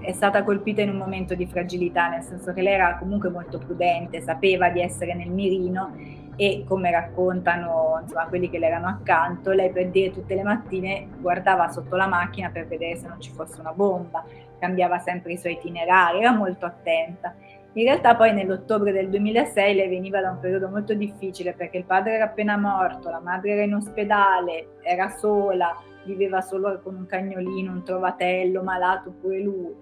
è 0.00 0.12
stata 0.12 0.42
colpita 0.44 0.82
in 0.82 0.88
un 0.88 0.96
momento 0.96 1.34
di 1.34 1.46
fragilità, 1.46 2.08
nel 2.08 2.22
senso 2.22 2.52
che 2.52 2.62
lei 2.62 2.74
era 2.74 2.96
comunque 2.98 3.28
molto 3.28 3.58
prudente, 3.58 4.22
sapeva 4.22 4.70
di 4.70 4.80
essere 4.80 5.14
nel 5.14 5.30
mirino 5.30 5.94
e 6.36 6.64
come 6.66 6.90
raccontano 6.90 7.98
insomma, 8.02 8.26
quelli 8.26 8.50
che 8.50 8.58
le 8.58 8.66
erano 8.66 8.88
accanto, 8.88 9.52
lei 9.52 9.70
per 9.70 9.88
dire 9.88 10.12
tutte 10.12 10.34
le 10.34 10.42
mattine 10.42 11.08
guardava 11.18 11.68
sotto 11.68 11.96
la 11.96 12.06
macchina 12.06 12.50
per 12.50 12.66
vedere 12.66 12.96
se 12.96 13.08
non 13.08 13.20
ci 13.20 13.32
fosse 13.32 13.60
una 13.60 13.72
bomba, 13.72 14.24
cambiava 14.58 14.98
sempre 14.98 15.32
i 15.32 15.38
suoi 15.38 15.54
itinerari, 15.54 16.20
era 16.20 16.32
molto 16.32 16.66
attenta. 16.66 17.34
In 17.72 17.84
realtà 17.84 18.14
poi 18.16 18.32
nell'ottobre 18.32 18.92
del 18.92 19.10
2006 19.10 19.74
lei 19.74 19.88
veniva 19.88 20.20
da 20.20 20.30
un 20.30 20.38
periodo 20.38 20.68
molto 20.68 20.94
difficile 20.94 21.52
perché 21.52 21.78
il 21.78 21.84
padre 21.84 22.14
era 22.14 22.24
appena 22.24 22.56
morto, 22.56 23.10
la 23.10 23.20
madre 23.20 23.52
era 23.52 23.62
in 23.62 23.74
ospedale, 23.74 24.76
era 24.82 25.10
sola, 25.10 25.74
viveva 26.04 26.40
solo 26.40 26.80
con 26.82 26.94
un 26.94 27.06
cagnolino, 27.06 27.72
un 27.72 27.84
trovatello, 27.84 28.62
malato 28.62 29.10
pure 29.20 29.40
lui. 29.40 29.74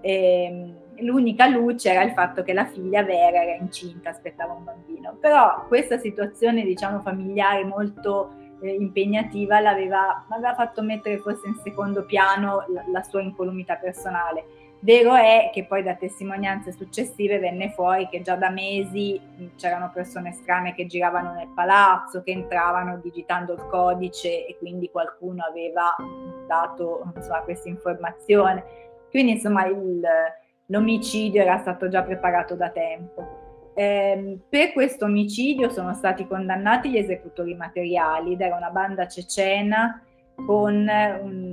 E, 0.00 0.44
ehm, 0.44 0.74
l'unica 1.00 1.46
luce 1.46 1.90
era 1.90 2.02
il 2.02 2.12
fatto 2.12 2.42
che 2.42 2.52
la 2.52 2.66
figlia 2.66 3.02
vera 3.02 3.42
era 3.42 3.54
incinta, 3.54 4.10
aspettava 4.10 4.52
un 4.54 4.64
bambino. 4.64 5.16
Però 5.20 5.64
questa 5.66 5.98
situazione, 5.98 6.64
diciamo, 6.64 7.00
familiare 7.00 7.64
molto 7.64 8.34
eh, 8.60 8.74
impegnativa 8.74 9.60
l'aveva, 9.60 10.24
l'aveva, 10.28 10.54
fatto 10.54 10.82
mettere 10.82 11.18
forse 11.18 11.48
in 11.48 11.56
secondo 11.62 12.04
piano 12.04 12.64
la, 12.68 12.84
la, 12.92 13.02
sua 13.02 13.20
incolumità 13.20 13.76
personale. 13.76 14.44
Vero 14.80 15.14
è 15.16 15.50
che 15.52 15.64
poi 15.64 15.82
da 15.82 15.94
testimonianze 15.94 16.70
successive 16.70 17.40
venne 17.40 17.70
fuori 17.70 18.08
che 18.08 18.22
già 18.22 18.36
da 18.36 18.48
mesi 18.48 19.20
c'erano 19.56 19.90
persone 19.92 20.30
strane 20.32 20.72
che 20.72 20.86
giravano 20.86 21.32
nel 21.32 21.48
palazzo, 21.52 22.22
che 22.22 22.30
entravano 22.30 22.98
digitando 23.02 23.54
il 23.54 23.66
codice 23.66 24.46
e 24.46 24.56
quindi 24.56 24.88
qualcuno 24.88 25.42
aveva 25.42 25.96
dato 26.46 27.10
insomma, 27.16 27.40
questa 27.40 27.68
informazione. 27.68 28.62
Quindi 29.10 29.32
insomma 29.32 29.66
il, 29.66 30.00
l'omicidio 30.68 31.42
era 31.42 31.58
stato 31.58 31.88
già 31.88 32.02
preparato 32.02 32.54
da 32.54 32.70
tempo. 32.70 33.72
Eh, 33.74 34.38
per 34.48 34.72
questo 34.72 35.04
omicidio 35.04 35.68
sono 35.70 35.94
stati 35.94 36.26
condannati 36.26 36.90
gli 36.90 36.96
esecutori 36.96 37.54
materiali 37.54 38.32
ed 38.32 38.40
era 38.40 38.56
una 38.56 38.70
banda 38.70 39.06
cecena 39.06 40.02
con 40.34 40.74
un, 40.74 41.52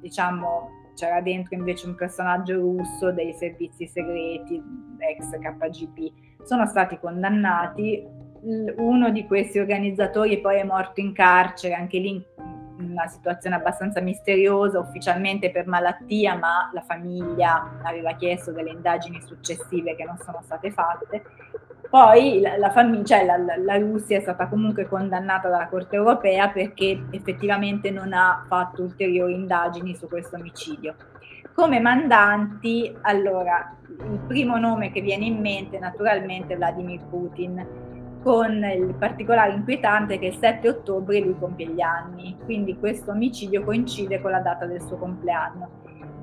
diciamo, 0.00 0.68
c'era 0.94 1.20
dentro 1.20 1.54
invece 1.54 1.86
un 1.86 1.94
personaggio 1.94 2.58
russo 2.58 3.10
dei 3.12 3.32
servizi 3.32 3.86
segreti, 3.86 4.62
ex 4.98 5.30
KGB. 5.38 6.12
Sono 6.42 6.66
stati 6.66 6.98
condannati, 6.98 8.06
uno 8.76 9.10
di 9.10 9.26
questi 9.26 9.58
organizzatori 9.58 10.40
poi 10.40 10.58
è 10.58 10.64
morto 10.64 11.00
in 11.00 11.12
carcere, 11.12 11.74
anche 11.74 11.98
lì 11.98 12.22
una 12.90 13.06
situazione 13.06 13.56
abbastanza 13.56 14.00
misteriosa, 14.00 14.78
ufficialmente 14.78 15.50
per 15.50 15.66
malattia, 15.66 16.36
ma 16.36 16.70
la 16.72 16.82
famiglia 16.82 17.78
aveva 17.82 18.14
chiesto 18.14 18.52
delle 18.52 18.70
indagini 18.70 19.20
successive 19.20 19.96
che 19.96 20.04
non 20.04 20.18
sono 20.18 20.40
state 20.42 20.70
fatte. 20.70 21.22
Poi 21.88 22.40
la, 22.40 22.56
la, 22.56 22.70
famiglia, 22.70 23.04
cioè 23.04 23.24
la, 23.24 23.36
la, 23.36 23.76
Russia 23.78 24.16
è 24.16 24.20
stata 24.20 24.46
comunque 24.46 24.86
condannata 24.86 25.48
dalla 25.48 25.66
Corte 25.66 25.96
europea 25.96 26.48
perché 26.48 27.06
effettivamente 27.10 27.90
non 27.90 28.12
ha 28.12 28.44
fatto 28.46 28.82
ulteriori 28.82 29.34
indagini 29.34 29.96
su 29.96 30.06
questo 30.06 30.36
omicidio. 30.36 30.94
Come 31.52 31.80
mandanti, 31.80 32.96
allora, 33.00 33.74
il 33.88 34.20
primo 34.28 34.56
nome 34.56 34.92
che 34.92 35.00
viene 35.00 35.24
in 35.24 35.40
mente 35.40 35.80
naturalmente 35.80 36.54
è 36.54 36.56
Vladimir 36.56 37.00
Putin, 37.10 37.89
con 38.22 38.62
il 38.64 38.94
particolare 38.98 39.52
inquietante 39.52 40.18
che 40.18 40.26
il 40.26 40.36
7 40.36 40.68
ottobre 40.68 41.20
lui 41.20 41.36
compie 41.38 41.68
gli 41.68 41.80
anni, 41.80 42.36
quindi 42.44 42.78
questo 42.78 43.12
omicidio 43.12 43.64
coincide 43.64 44.20
con 44.20 44.30
la 44.30 44.40
data 44.40 44.66
del 44.66 44.82
suo 44.82 44.96
compleanno. 44.96 45.78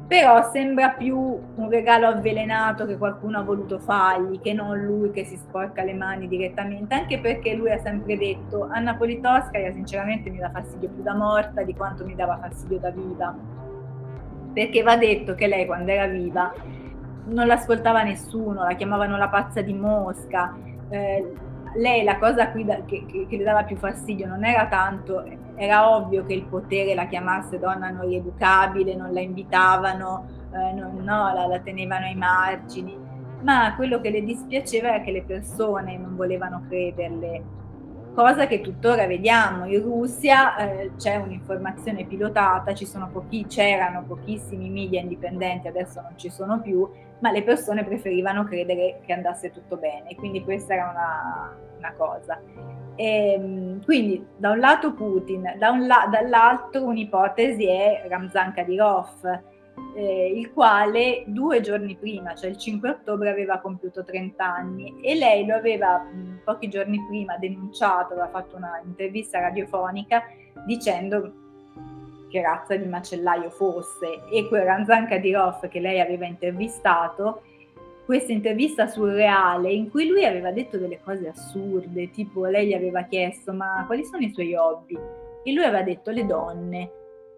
Però 0.08 0.50
sembra 0.52 0.92
più 0.92 1.18
un 1.18 1.70
regalo 1.70 2.08
avvelenato 2.08 2.86
che 2.86 2.98
qualcuno 2.98 3.40
ha 3.40 3.42
voluto 3.42 3.78
fargli, 3.78 4.40
che 4.40 4.54
non 4.54 4.82
lui 4.82 5.12
che 5.12 5.26
si 5.26 5.36
sporca 5.36 5.84
le 5.84 5.94
mani 5.94 6.30
direttamente, 6.30 6.94
anche 6.94 7.20
perché 7.20 7.56
lui 7.56 7.72
ha 7.72 7.80
sempre 7.80 8.18
detto 8.18 8.70
Anna 8.72 8.96
Politkovskaya 8.96 9.74
sinceramente 9.74 10.30
mi 10.30 10.38
dà 10.38 10.50
fastidio 10.50 10.90
più 10.90 11.04
da 11.04 11.14
morta 11.14 11.64
di 11.64 11.76
quanto 11.76 12.06
mi 12.06 12.16
dava 12.16 12.38
fastidio 12.38 12.80
da 12.80 12.92
viva. 12.92 13.36
Perché 14.54 14.82
va 14.82 14.96
detto 14.96 15.36
che 15.36 15.48
lei 15.48 15.66
quando 15.66 15.92
era 15.92 16.08
viva 16.08 16.54
non 17.26 17.46
l'ascoltava 17.46 18.04
nessuno, 18.04 18.64
la 18.64 18.76
chiamavano 18.76 19.18
la 19.18 19.28
pazza 19.28 19.62
di 19.62 19.74
Mosca, 19.74 20.56
eh, 20.90 21.34
lei 21.76 22.04
la 22.04 22.18
cosa 22.18 22.46
da, 22.46 22.84
che, 22.86 23.06
che, 23.06 23.26
che, 23.28 23.38
le 23.38 23.44
dava 23.44 23.64
più 23.64 23.76
fastidio 23.78 24.28
non 24.28 24.44
era 24.44 24.68
tanto, 24.68 25.24
era 25.56 25.96
ovvio 25.96 26.26
che 26.26 26.34
il 26.34 26.44
potere 26.44 26.94
la 26.94 27.08
chiamasse 27.08 27.60
donna 27.60 27.90
non 27.90 28.08
rieducabile, 28.08 28.96
non 28.96 29.14
la 29.14 29.22
invitavano, 29.22 30.26
eh, 30.52 30.74
non, 30.74 30.96
no, 31.04 31.34
la, 31.34 31.46
la 31.48 31.60
tenevano 31.60 32.06
ai 32.06 32.16
margini, 32.16 32.98
ma 33.42 33.76
quello 33.76 34.00
che 34.02 34.10
le 34.10 34.24
dispiaceva 34.24 34.96
era 34.96 35.04
che 35.04 35.12
le 35.12 35.24
persone 35.24 35.98
non 35.98 36.16
volevano 36.16 36.64
crederle, 36.68 37.44
cosa 38.18 38.48
che 38.48 38.62
tuttora 38.62 39.06
vediamo. 39.06 39.66
In 39.68 39.80
Russia 39.84 40.58
eh, 40.58 40.92
c'è 40.98 41.18
un'informazione 41.18 42.04
pilotata, 42.06 42.74
pochi, 43.12 43.46
c'erano 43.46 44.06
pochissimi 44.08 44.72
media 44.72 45.00
indipendenti, 45.00 45.68
adesso 45.68 46.02
non 46.02 46.14
ci 46.18 46.32
sono 46.32 46.60
più, 46.60 46.90
ma 47.20 47.30
le 47.30 47.44
persone 47.44 47.84
preferivano 47.84 48.44
credere 48.44 49.02
che 49.06 49.14
andasse 49.14 49.52
tutto 49.52 49.78
bene, 49.78 50.16
quindi 50.16 50.44
questa 50.44 50.74
era 50.74 50.90
una, 50.90 51.56
una 51.78 51.94
cosa. 51.96 52.42
E, 52.96 53.34
ehm, 53.34 53.84
quindi 53.86 54.26
da 54.36 54.50
un 54.50 54.58
lato 54.58 54.96
Putin, 54.96 55.54
da 55.60 55.70
un 55.70 55.86
la, 55.86 56.08
dall'altro 56.10 56.86
un'ipotesi 56.86 57.68
è 57.68 58.04
Ramzan 58.08 58.52
Kadyrov, 58.52 59.42
eh, 59.96 60.32
il 60.36 60.52
quale 60.54 61.24
due 61.26 61.62
giorni 61.62 61.96
prima, 61.96 62.36
cioè 62.36 62.50
il 62.50 62.58
5 62.58 62.90
ottobre, 62.90 63.30
aveva 63.30 63.60
compiuto 63.60 64.04
30 64.04 64.46
anni. 64.46 65.02
E 65.02 65.16
lei 65.16 65.46
lo 65.46 65.56
aveva 65.56 65.98
mh, 65.98 66.42
pochi 66.44 66.70
giorni 66.70 67.04
prima 67.08 67.38
denunciato, 67.38 68.14
aveva 68.14 68.30
fatto 68.30 68.58
un'intervista 68.58 69.40
radiofonica 69.40 70.24
dicendo 70.66 71.32
che 72.30 72.42
razza 72.42 72.76
di 72.76 72.86
macellaio 72.86 73.50
fosse. 73.50 74.22
E 74.32 74.48
quel 74.48 74.64
Ranzan 74.64 75.08
Kadyrov 75.08 75.68
che 75.68 75.80
lei 75.80 76.00
aveva 76.00 76.26
intervistato, 76.26 77.42
questa 78.06 78.32
intervista 78.32 78.88
surreale 78.88 79.72
in 79.72 79.90
cui 79.90 80.08
lui 80.08 80.26
aveva 80.26 80.52
detto 80.52 80.78
delle 80.78 81.00
cose 81.04 81.28
assurde, 81.28 82.12
tipo 82.12 82.46
lei 82.46 82.68
gli 82.68 82.74
aveva 82.74 83.04
chiesto 83.04 83.52
ma 83.52 83.84
quali 83.86 84.06
sono 84.06 84.24
i 84.24 84.32
suoi 84.32 84.56
hobby? 84.56 84.98
E 85.44 85.52
lui 85.54 85.64
aveva 85.64 85.84
detto 85.84 86.12
le 86.12 86.26
donne 86.26 86.92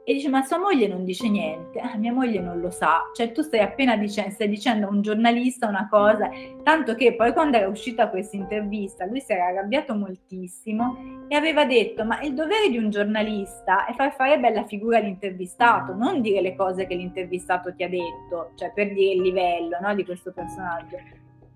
e 0.10 0.14
dice 0.14 0.28
ma 0.28 0.42
sua 0.42 0.58
moglie 0.58 0.88
non 0.88 1.04
dice 1.04 1.30
niente, 1.30 1.80
ah, 1.80 1.96
mia 1.96 2.12
moglie 2.12 2.40
non 2.40 2.60
lo 2.60 2.72
sa, 2.72 3.04
cioè 3.14 3.32
tu 3.32 3.44
stai 3.44 3.60
appena 3.60 3.96
dicendo, 3.96 4.32
stai 4.32 4.50
dicendo 4.50 4.88
a 4.88 4.90
un 4.90 5.04
giornalista 5.04 5.68
una 5.68 5.88
cosa, 5.88 6.32
tanto 6.64 6.96
che 6.96 7.14
poi 7.14 7.32
quando 7.32 7.58
era 7.58 7.68
uscita 7.68 8.10
questa 8.10 8.36
intervista 8.36 9.06
lui 9.06 9.22
si 9.22 9.34
era 9.34 9.46
arrabbiato 9.46 9.94
moltissimo 9.94 10.98
e 11.28 11.36
aveva 11.36 11.64
detto 11.66 12.06
ma 12.06 12.22
il 12.22 12.34
dovere 12.34 12.70
di 12.72 12.80
un 12.80 12.90
giornalista 12.90 13.86
è 13.86 13.94
far 13.94 14.16
fare 14.16 14.40
bella 14.40 14.66
figura 14.66 14.98
all'intervistato, 14.98 15.94
non 15.94 16.22
dire 16.22 16.42
le 16.42 16.56
cose 16.56 16.88
che 16.88 16.96
l'intervistato 16.96 17.76
ti 17.76 17.84
ha 17.84 17.90
detto, 17.90 18.54
cioè 18.56 18.72
per 18.74 18.92
dire 18.92 19.14
il 19.14 19.22
livello 19.22 19.78
no, 19.80 19.94
di 19.94 20.04
questo 20.04 20.32
personaggio. 20.32 20.98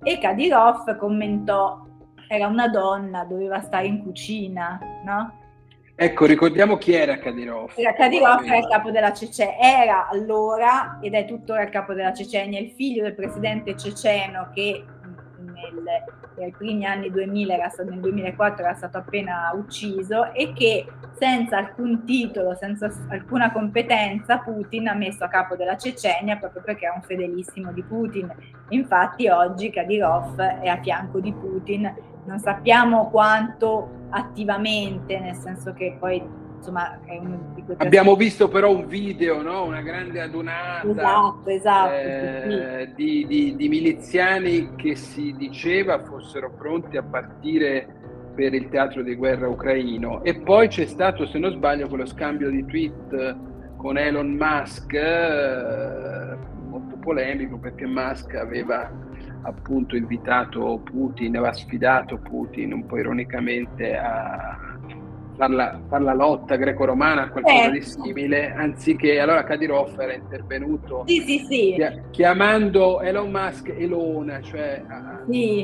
E 0.04 0.20
Kadyrov 0.20 0.96
commentò 0.98 1.88
era 2.28 2.46
una 2.46 2.68
donna, 2.68 3.24
doveva 3.24 3.62
stare 3.62 3.88
in 3.88 4.04
cucina, 4.04 4.80
no? 5.04 5.42
Ecco, 6.04 6.26
ricordiamo 6.26 6.78
chi 6.78 6.92
era 6.92 7.18
Kadyrov. 7.18 7.72
Era 7.76 7.94
Kadyrov 7.94 8.44
era 8.44 8.58
il 8.58 8.68
capo 8.68 8.92
della 8.92 9.14
Cecenia, 9.14 9.58
era 9.58 10.10
allora 10.10 11.00
ed 11.02 11.14
è 11.14 11.24
tuttora 11.24 11.64
il 11.64 11.70
capo 11.70 11.94
della 11.94 12.12
Cecenia, 12.12 12.60
il 12.60 12.72
figlio 12.72 13.04
del 13.04 13.16
presidente 13.16 13.78
ceceno 13.78 14.50
che 14.54 14.84
nel, 15.38 15.82
nei 16.36 16.52
primi 16.52 16.86
anni 16.86 17.10
2000, 17.10 17.54
era 17.54 17.70
stato, 17.70 17.90
nel 17.90 18.02
2004 18.02 18.66
era 18.66 18.74
stato 18.74 18.98
appena 18.98 19.50
ucciso 19.56 20.34
e 20.34 20.52
che 20.52 20.86
senza 21.18 21.56
alcun 21.56 22.04
titolo, 22.04 22.54
senza 22.54 22.92
alcuna 23.08 23.54
competenza, 23.54 24.40
Putin 24.40 24.90
ha 24.90 24.94
messo 24.96 25.24
a 25.24 25.30
capo 25.30 25.56
della 25.56 25.78
Cecenia 25.78 26.36
proprio 26.36 26.64
perché 26.64 26.84
era 26.84 26.96
un 26.96 27.04
fedelissimo 27.04 27.72
di 27.72 27.82
Putin. 27.82 28.30
Infatti 28.72 29.30
oggi 29.30 29.70
Kadyrov 29.70 30.36
è 30.36 30.68
a 30.68 30.82
fianco 30.82 31.22
di 31.22 31.32
Putin, 31.32 31.96
non 32.26 32.40
sappiamo 32.40 33.10
quanto 33.10 34.02
attivamente, 34.14 35.20
nel 35.20 35.36
senso 35.36 35.74
che 35.74 35.98
poi 36.00 36.42
insomma 36.64 37.00
è 37.04 37.18
uno 37.18 37.52
di 37.54 37.64
quei 37.64 37.76
abbiamo 37.80 38.16
visto 38.16 38.48
però 38.48 38.72
un 38.72 38.88
video 38.88 39.42
no? 39.42 39.66
una 39.66 39.82
grande 39.82 40.22
adunata 40.22 40.88
esatto, 40.88 41.50
esatto, 41.50 41.94
eh, 41.94 42.86
sì. 42.88 42.94
di, 42.96 43.28
di, 43.28 43.56
di, 43.58 43.68
miliziani 43.68 44.76
che 44.76 44.96
si 44.96 45.36
diceva 45.38 46.00
fossero 46.00 46.52
pronti 46.52 46.96
a 46.96 47.04
partire 47.04 47.86
per 48.34 48.54
il 48.54 48.70
teatro 48.70 49.04
di 49.04 49.14
guerra 49.16 49.50
ucraino 49.50 50.24
e 50.24 50.36
poi 50.36 50.70
c'è 50.70 50.86
stato 50.86 51.26
se 51.26 51.38
non 51.38 51.52
sbaglio 51.52 51.90
quello 51.90 52.06
scambio 52.06 52.50
di 52.50 52.66
tweet 52.66 53.36
con 53.76 53.98
Elon 53.98 54.30
Musk 54.30 54.94
eh, 54.94 56.38
molto 56.70 56.96
polemico 56.96 57.58
perché 57.58 57.86
Musk 57.86 58.36
aveva 58.36 58.90
appunto 59.44 59.96
invitato 59.96 60.82
Putin, 60.84 61.38
aveva 61.38 61.54
sfidato 61.54 62.18
Putin 62.18 62.74
un 62.74 62.86
po' 62.86 62.98
ironicamente 62.98 63.96
a 63.96 64.74
far 65.36 65.50
la, 66.02 66.14
lotta 66.14 66.56
greco-romana, 66.56 67.30
qualcosa 67.30 67.66
eh. 67.66 67.72
di 67.72 67.82
simile, 67.82 68.54
anziché 68.54 69.20
allora 69.20 69.44
Kadyrov 69.44 70.00
era 70.00 70.14
intervenuto 70.14 71.04
sì, 71.08 71.22
sì, 71.22 71.46
sì. 71.50 71.76
chiamando 72.12 73.02
Elon 73.02 73.32
Musk 73.32 73.74
Elona, 73.76 74.42
cioè 74.42 74.84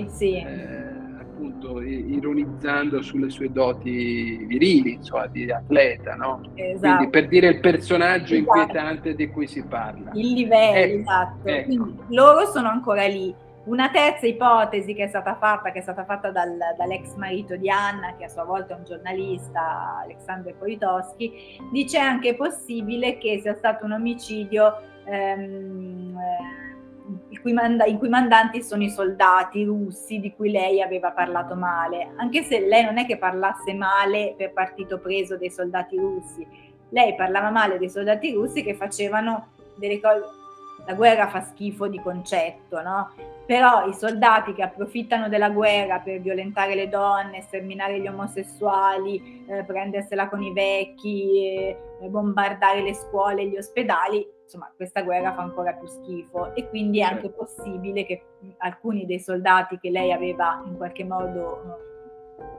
sì. 0.07 0.35
Eh, 0.35 0.97
appunto 1.19 1.81
ironizzando 1.81 3.01
sulle 3.01 3.29
sue 3.29 3.51
doti 3.51 4.43
virili, 4.45 4.93
insomma, 4.93 5.27
di 5.27 5.49
atleta, 5.49 6.15
no? 6.15 6.41
Esatto. 6.55 6.95
Quindi 6.95 7.09
per 7.09 7.27
dire 7.27 7.47
il 7.47 7.59
personaggio 7.59 8.33
esatto. 8.33 8.57
inquietante 8.59 9.15
di 9.15 9.29
cui 9.29 9.47
si 9.47 9.63
parla. 9.63 10.11
Il 10.13 10.33
livello, 10.33 10.77
ecco, 10.77 10.99
esatto. 10.99 11.47
Ecco. 11.47 11.93
Loro 12.09 12.45
sono 12.47 12.67
ancora 12.67 13.05
lì 13.05 13.33
una 13.69 13.89
terza 13.89 14.25
ipotesi 14.25 14.95
che 14.95 15.03
è 15.03 15.07
stata 15.07 15.35
fatta, 15.35 15.71
che 15.71 15.79
è 15.79 15.81
stata 15.81 16.03
fatta 16.03 16.31
dal, 16.31 16.57
dall'ex 16.75 17.13
marito 17.15 17.55
di 17.55 17.69
Anna, 17.69 18.15
che 18.17 18.25
a 18.25 18.27
sua 18.27 18.43
volta 18.43 18.73
è 18.73 18.77
un 18.77 18.83
giornalista, 18.83 19.99
Alexander 20.03 20.55
Politowski, 20.55 21.57
dice 21.71 21.99
anche 21.99 22.35
possibile 22.35 23.19
che 23.19 23.39
sia 23.41 23.55
stato 23.55 23.85
un 23.85 23.91
omicidio 23.91 24.75
ehm, 25.05 26.17
eh, 26.17 27.29
in, 27.29 27.41
cui 27.41 27.53
manda- 27.53 27.85
in 27.85 27.99
cui 27.99 28.09
mandanti 28.09 28.63
sono 28.63 28.83
i 28.83 28.89
soldati 28.89 29.63
russi 29.63 30.19
di 30.19 30.33
cui 30.33 30.49
lei 30.49 30.81
aveva 30.81 31.11
parlato 31.11 31.55
male, 31.55 32.11
anche 32.15 32.41
se 32.41 32.65
lei 32.65 32.83
non 32.83 32.97
è 32.97 33.05
che 33.05 33.19
parlasse 33.19 33.75
male 33.75 34.33
per 34.35 34.51
partito 34.51 34.97
preso 34.97 35.37
dei 35.37 35.51
soldati 35.51 35.95
russi, 35.95 36.45
lei 36.89 37.13
parlava 37.13 37.51
male 37.51 37.77
dei 37.77 37.89
soldati 37.89 38.31
russi 38.33 38.63
che 38.63 38.73
facevano 38.73 39.49
delle 39.75 39.99
cose 39.99 40.38
la 40.85 40.93
guerra 40.93 41.27
fa 41.27 41.41
schifo 41.41 41.87
di 41.87 41.99
concetto, 42.01 42.81
no? 42.81 43.11
Però 43.45 43.85
i 43.87 43.93
soldati 43.93 44.53
che 44.53 44.61
approfittano 44.61 45.27
della 45.27 45.49
guerra 45.49 45.99
per 45.99 46.21
violentare 46.21 46.75
le 46.75 46.87
donne, 46.87 47.41
sterminare 47.41 47.99
gli 47.99 48.07
omosessuali, 48.07 49.45
eh, 49.47 49.63
prendersela 49.63 50.29
con 50.29 50.41
i 50.41 50.53
vecchi, 50.53 51.47
eh, 51.47 51.77
bombardare 52.07 52.81
le 52.81 52.93
scuole 52.93 53.41
e 53.41 53.47
gli 53.47 53.57
ospedali, 53.57 54.25
insomma 54.43 54.71
questa 54.75 55.01
guerra 55.01 55.33
fa 55.33 55.41
ancora 55.41 55.73
più 55.73 55.87
schifo 55.87 56.53
e 56.55 56.67
quindi 56.69 56.99
è 56.99 57.03
anche 57.03 57.29
possibile 57.29 58.05
che 58.05 58.23
alcuni 58.57 59.05
dei 59.05 59.19
soldati 59.19 59.77
che 59.79 59.89
lei 59.89 60.11
aveva 60.11 60.63
in 60.65 60.77
qualche 60.77 61.03
modo 61.03 61.88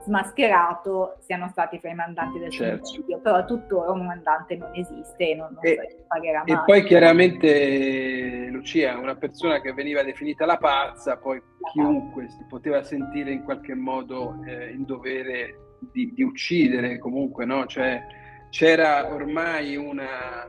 smascherato 0.03 1.17
siano 1.19 1.47
stati 1.49 1.79
fra 1.79 1.89
i 1.89 1.95
mandanti 1.95 2.39
del 2.39 2.49
certo. 2.49 2.85
suicidio, 2.85 3.19
però 3.19 3.45
tuttora 3.45 3.91
un 3.91 4.05
mandante 4.05 4.55
non 4.55 4.71
esiste 4.73 5.29
e 5.29 5.35
non, 5.35 5.53
non 5.53 5.65
e, 5.65 5.87
si 5.89 6.03
pagherà 6.07 6.43
mai. 6.45 6.55
E 6.55 6.63
poi 6.65 6.83
chiaramente 6.83 8.47
Lucia, 8.49 8.97
una 8.97 9.15
persona 9.15 9.61
che 9.61 9.73
veniva 9.73 10.03
definita 10.03 10.45
la 10.45 10.57
pazza, 10.57 11.17
poi 11.17 11.37
la 11.37 11.69
chiunque 11.71 12.25
pazza. 12.25 12.37
si 12.37 12.45
poteva 12.47 12.83
sentire 12.83 13.31
in 13.31 13.43
qualche 13.43 13.75
modo 13.75 14.39
eh, 14.45 14.71
in 14.71 14.85
dovere 14.85 15.77
di, 15.91 16.11
di, 16.13 16.23
uccidere 16.23 16.97
comunque, 16.97 17.45
no? 17.45 17.65
Cioè 17.65 18.01
c'era 18.49 19.11
ormai 19.13 19.75
una, 19.75 20.47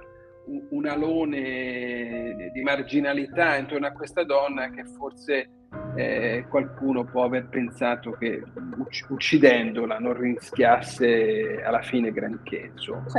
un 0.70 0.86
alone 0.86 2.50
di 2.52 2.62
marginalità 2.62 3.56
intorno 3.56 3.86
a 3.86 3.92
questa 3.92 4.24
donna 4.24 4.70
che 4.70 4.84
forse 4.84 5.48
eh, 5.94 6.46
qualcuno 6.48 7.04
può 7.04 7.24
aver 7.24 7.46
pensato 7.46 8.12
che 8.12 8.42
uccidendola 9.08 9.98
non 9.98 10.14
rischiasse 10.14 11.60
alla 11.62 11.82
fine 11.82 12.12
granché. 12.12 12.72
Certo. 12.74 13.10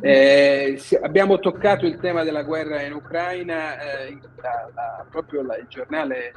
Eh, 0.00 0.80
abbiamo 1.02 1.38
toccato 1.38 1.86
il 1.86 1.98
tema 1.98 2.22
della 2.22 2.42
guerra 2.42 2.82
in 2.82 2.92
Ucraina, 2.92 3.78
eh, 3.80 4.18
la, 4.40 4.70
la, 4.74 5.06
proprio 5.10 5.42
la, 5.42 5.56
il 5.56 5.66
giornale 5.68 6.32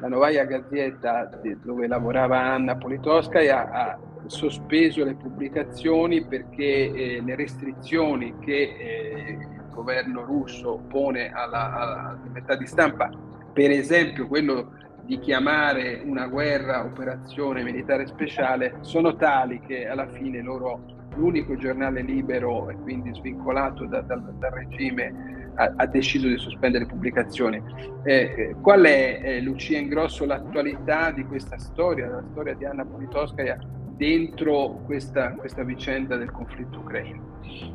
La 0.00 0.08
Novaya 0.08 0.44
Gazzetta, 0.44 1.30
dove 1.62 1.86
lavorava 1.86 2.40
Anna 2.42 2.76
Politowskaja, 2.76 3.70
ha 3.70 3.98
sospeso 4.26 5.04
le 5.04 5.14
pubblicazioni 5.14 6.24
perché 6.24 6.92
eh, 6.92 7.22
le 7.24 7.34
restrizioni 7.34 8.34
che 8.40 8.76
eh, 8.78 9.38
il 9.38 9.62
governo 9.70 10.24
russo 10.24 10.82
pone 10.88 11.30
alla, 11.32 11.72
alla 11.72 12.18
libertà 12.22 12.56
di 12.56 12.66
stampa, 12.66 13.10
per 13.52 13.70
esempio 13.70 14.26
quello 14.26 14.80
di 15.04 15.18
chiamare 15.18 16.00
una 16.04 16.26
guerra 16.26 16.84
operazione 16.84 17.62
militare 17.62 18.06
speciale 18.06 18.76
sono 18.80 19.16
tali 19.16 19.60
che 19.60 19.86
alla 19.86 20.06
fine 20.06 20.40
loro 20.40 21.00
l'unico 21.16 21.56
giornale 21.56 22.02
libero 22.02 22.70
e 22.70 22.74
quindi 22.76 23.12
svincolato 23.14 23.84
da, 23.86 24.00
da, 24.00 24.16
dal 24.16 24.50
regime 24.50 25.50
ha, 25.56 25.72
ha, 25.76 25.86
deciso 25.86 26.26
di 26.26 26.38
sospendere 26.38 26.86
pubblicazioni. 26.86 27.62
Eh, 28.04 28.34
eh, 28.36 28.56
qual 28.60 28.82
è, 28.82 29.20
eh, 29.22 29.40
Lucia 29.40 29.78
Ingrosso, 29.78 30.24
l'attualità 30.24 31.10
di 31.10 31.24
questa 31.24 31.58
storia, 31.58 32.08
la 32.08 32.24
storia 32.30 32.54
di 32.54 32.64
Anna 32.64 32.84
Politowskaja 32.84 33.58
dentro 33.96 34.80
questa, 34.84 35.32
questa 35.32 35.62
vicenda 35.62 36.16
del 36.16 36.30
conflitto 36.30 36.78
ucraino? 36.78 37.30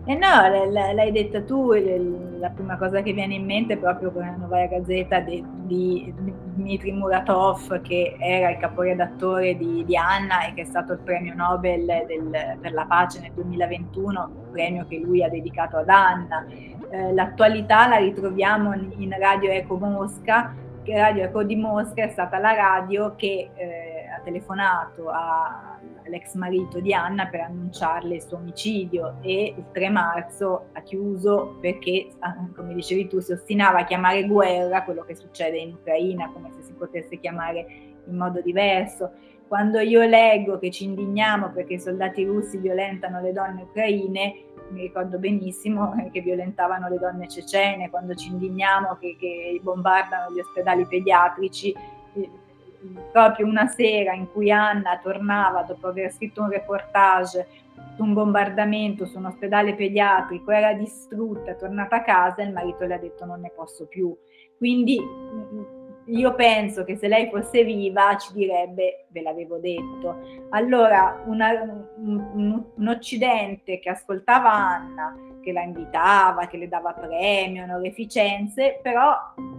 Eh 0.06 0.16
no, 0.16 0.72
l'hai 0.72 1.12
detta 1.12 1.44
tu, 1.44 1.72
la 2.40 2.50
prima 2.50 2.78
cosa 2.78 3.02
che 3.02 3.14
viene 3.14 3.36
in 3.36 3.46
mente 3.46 3.74
è 3.74 3.78
proprio 3.78 4.12
quella 4.12 4.36
nuova 4.38 4.66
gazzetta 4.66 5.20
di, 5.20 5.44
di 5.66 6.14
Dmitry 6.16 6.92
Muratov, 6.92 7.82
che 7.82 8.16
era 8.18 8.50
il 8.52 8.58
caporedattore 8.58 9.58
di, 9.58 9.84
di, 9.86 9.98
Anna 9.98 10.48
e 10.48 10.54
che 10.54 10.62
è 10.62 10.66
stato 10.66 10.94
il 10.94 11.00
premio 11.00 11.36
Nobel 11.36 11.86
del, 12.08 12.58
per 12.60 12.72
la 12.72 12.86
pace 12.86 13.20
nel 13.20 13.34
2021, 13.34 14.32
un 14.46 14.52
premio 14.52 14.86
che 14.88 14.98
lui 14.98 15.24
ha 15.24 15.30
dedicato 15.30 15.78
ad 15.78 15.90
Anna. 15.90 16.46
Eh, 16.90 17.14
l'attualità 17.14 17.88
la 17.88 17.98
ritroviamo 17.98 18.74
in 18.74 19.14
Radio 19.20 19.52
Eco 19.52 19.76
Mosca, 19.78 20.56
che 20.84 20.98
Radio 20.98 21.26
Eco 21.26 21.44
di 21.44 21.58
Mosca 21.58 22.04
è 22.04 22.10
stata 22.10 22.38
la 22.38 22.54
radio 22.54 23.16
che 23.16 23.50
eh, 23.54 24.08
ha 24.16 24.22
telefonato 24.24 25.10
a 25.10 25.77
l'ex 26.10 26.34
marito 26.36 26.80
di 26.80 26.94
Anna 26.94 27.28
per 27.28 27.42
annunciarle 27.42 28.16
il 28.16 28.22
suo 28.22 28.38
omicidio 28.38 29.18
e 29.22 29.54
il 29.56 29.66
3 29.72 29.90
marzo 29.90 30.68
ha 30.74 30.82
chiuso 30.82 31.58
perché, 31.60 32.10
ah, 32.20 32.48
come 32.56 32.74
dicevi 32.74 33.08
tu, 33.08 33.20
si 33.20 33.32
ostinava 33.32 33.80
a 33.80 33.86
chiamare 33.86 34.26
guerra 34.26 34.84
quello 34.84 35.04
che 35.04 35.16
succede 35.16 35.58
in 35.58 35.74
Ucraina, 35.74 36.30
come 36.32 36.52
se 36.56 36.64
si 36.64 36.74
potesse 36.74 37.20
chiamare 37.20 37.66
in 38.06 38.16
modo 38.16 38.42
diverso. 38.42 39.12
Quando 39.48 39.80
io 39.80 40.04
leggo 40.06 40.60
che 40.60 40.72
ci 40.72 40.84
indigniamo 40.84 41.52
perché 41.52 41.76
i 41.76 41.80
soldati 41.80 42.26
russi 42.26 42.58
violentano 42.58 43.22
le 43.22 43.32
donne 43.32 43.62
ucraine, 43.64 44.44
mi 44.70 44.82
ricordo 44.82 45.18
benissimo 45.18 45.94
che 46.12 46.22
violentavano 46.22 46.90
le 46.90 46.98
donne 46.98 47.28
cecene, 47.28 47.90
quando 47.90 48.14
ci 48.14 48.30
indigniamo 48.30 48.98
che, 49.00 49.16
che 49.20 49.60
bombardano 49.62 50.34
gli 50.34 50.40
ospedali 50.40 50.86
pediatrici, 50.86 51.74
proprio 53.12 53.46
una 53.46 53.68
sera 53.68 54.14
in 54.14 54.32
cui 54.32 54.52
Anna 54.52 55.00
tornava 55.02 55.64
dopo 55.64 55.88
aver 55.88 56.12
scritto 56.12 56.42
un 56.42 56.50
reportage 56.50 57.48
su 57.96 58.04
un 58.04 58.14
bombardamento 58.14 59.06
su 59.06 59.18
un 59.18 59.26
ospedale 59.26 59.76
pediatrico, 59.76 60.52
era 60.52 60.74
distrutta, 60.74 61.52
è 61.52 61.56
tornata 61.56 61.98
a 61.98 62.04
casa 62.04 62.42
e 62.42 62.46
il 62.46 62.54
marito 62.54 62.86
le 62.86 62.94
ha 62.94 63.00
detto 63.00 63.26
non 63.26 63.42
ne 63.42 63.52
posso 63.56 63.86
più. 63.86 64.16
Quindi 64.58 65.00
io 66.08 66.36
penso 66.36 66.84
che 66.84 66.96
se 66.96 67.08
lei 67.08 67.30
fosse 67.30 67.64
viva 67.64 68.16
ci 68.18 68.32
direbbe 68.34 69.06
ve 69.10 69.22
l'avevo 69.22 69.58
detto. 69.58 70.46
Allora 70.50 71.22
una, 71.26 71.52
un, 71.98 72.64
un, 72.76 72.88
Occidente 72.88 73.80
che 73.80 73.90
ascoltava 73.90 74.52
Anna, 74.52 75.16
che 75.42 75.52
la 75.52 75.62
invitava, 75.62 76.48
che 76.48 76.58
le 76.58 76.68
dava 76.68 76.94
premio, 76.94 77.64
onorificenze, 77.64 78.80
però 78.82 79.16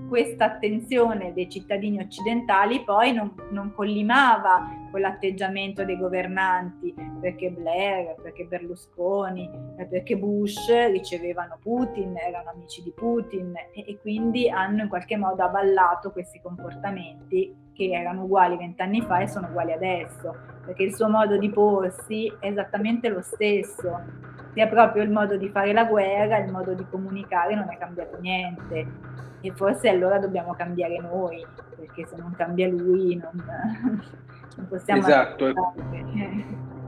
questa 0.08 0.46
attenzione 0.46 1.34
dei 1.34 1.50
cittadini 1.50 1.98
occidentali 1.98 2.82
poi 2.82 3.12
non, 3.12 3.34
non 3.50 3.72
collimava 3.74 4.87
con 4.90 5.00
l'atteggiamento 5.00 5.84
dei 5.84 5.96
governanti, 5.96 6.94
perché 7.20 7.50
Blair, 7.50 8.14
perché 8.22 8.44
Berlusconi, 8.44 9.50
perché 9.88 10.16
Bush 10.16 10.68
ricevevano 10.90 11.58
Putin, 11.62 12.16
erano 12.16 12.50
amici 12.50 12.82
di 12.82 12.92
Putin 12.92 13.52
e, 13.72 13.84
e 13.86 13.98
quindi 14.00 14.48
hanno 14.48 14.82
in 14.82 14.88
qualche 14.88 15.16
modo 15.16 15.42
avallato 15.42 16.10
questi 16.10 16.40
comportamenti 16.40 17.66
che 17.72 17.90
erano 17.92 18.24
uguali 18.24 18.56
vent'anni 18.56 19.02
fa 19.02 19.20
e 19.20 19.28
sono 19.28 19.46
uguali 19.48 19.72
adesso, 19.72 20.34
perché 20.64 20.82
il 20.82 20.94
suo 20.94 21.08
modo 21.08 21.36
di 21.36 21.48
porsi 21.48 22.26
è 22.40 22.48
esattamente 22.48 23.08
lo 23.08 23.22
stesso, 23.22 24.00
sia 24.52 24.66
proprio 24.66 25.04
il 25.04 25.10
modo 25.10 25.36
di 25.36 25.48
fare 25.48 25.72
la 25.72 25.84
guerra, 25.84 26.38
il 26.38 26.50
modo 26.50 26.74
di 26.74 26.84
comunicare 26.90 27.54
non 27.54 27.70
è 27.70 27.78
cambiato 27.78 28.18
niente. 28.18 29.16
E 29.40 29.52
forse 29.54 29.88
allora 29.88 30.18
dobbiamo 30.18 30.54
cambiare 30.54 30.98
noi, 30.98 31.46
perché 31.78 32.06
se 32.06 32.16
non 32.16 32.34
cambia 32.36 32.68
lui 32.68 33.14
non, 33.16 33.30
non 34.56 34.68
possiamo... 34.68 35.00
Esatto. 35.00 35.52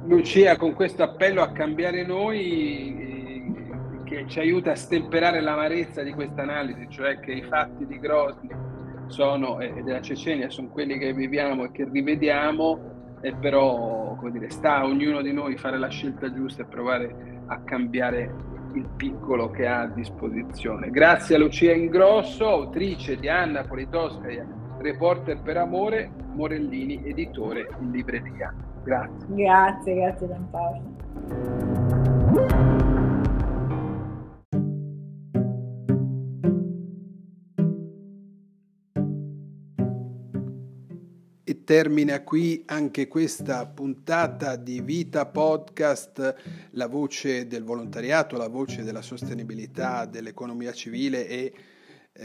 Lucia, 0.06 0.56
con 0.56 0.74
questo 0.74 1.02
appello 1.02 1.42
a 1.42 1.52
cambiare 1.52 2.04
noi 2.04 2.96
eh, 2.98 4.02
che 4.04 4.24
ci 4.26 4.40
aiuta 4.40 4.72
a 4.72 4.74
stemperare 4.74 5.40
l'amarezza 5.40 6.02
di 6.02 6.12
questa 6.12 6.42
analisi, 6.42 6.88
cioè 6.88 7.20
che 7.20 7.32
i 7.32 7.42
fatti 7.42 7.86
di 7.86 7.98
Grozny 8.00 8.48
sono, 9.06 9.60
e 9.60 9.82
della 9.82 10.00
Cecenia 10.00 10.50
sono 10.50 10.68
quelli 10.68 10.98
che 10.98 11.12
viviamo 11.12 11.64
e 11.64 11.70
che 11.70 11.88
rivediamo, 11.88 13.18
e 13.20 13.34
però 13.34 14.14
come 14.16 14.32
dire, 14.32 14.50
sta 14.50 14.78
a 14.78 14.84
ognuno 14.84 15.22
di 15.22 15.32
noi 15.32 15.56
fare 15.56 15.78
la 15.78 15.88
scelta 15.88 16.32
giusta 16.32 16.62
e 16.62 16.66
provare 16.66 17.42
a 17.46 17.60
cambiare 17.60 18.48
il 18.74 18.88
piccolo 18.96 19.50
che 19.50 19.66
ha 19.66 19.82
a 19.82 19.86
disposizione. 19.88 20.90
Grazie 20.90 21.36
a 21.36 21.38
Lucia 21.38 21.72
Ingrosso, 21.72 22.48
autrice 22.48 23.16
di 23.16 23.28
Anna 23.28 23.64
Politoscaia, 23.64 24.46
reporter 24.80 25.40
per 25.42 25.56
amore, 25.56 26.10
Morellini, 26.34 27.02
editore 27.04 27.68
in 27.80 27.90
libreria. 27.90 28.54
Grazie. 28.82 29.26
Grazie, 29.28 29.94
grazie 29.94 30.26
Giampaolo. 30.26 30.98
termina 41.70 42.24
qui 42.24 42.64
anche 42.66 43.06
questa 43.06 43.64
puntata 43.64 44.56
di 44.56 44.80
Vita 44.80 45.26
Podcast, 45.26 46.34
la 46.72 46.88
voce 46.88 47.46
del 47.46 47.62
volontariato, 47.62 48.36
la 48.36 48.48
voce 48.48 48.82
della 48.82 49.02
sostenibilità, 49.02 50.04
dell'economia 50.04 50.72
civile 50.72 51.28
e 51.28 51.36
eh, 51.36 51.54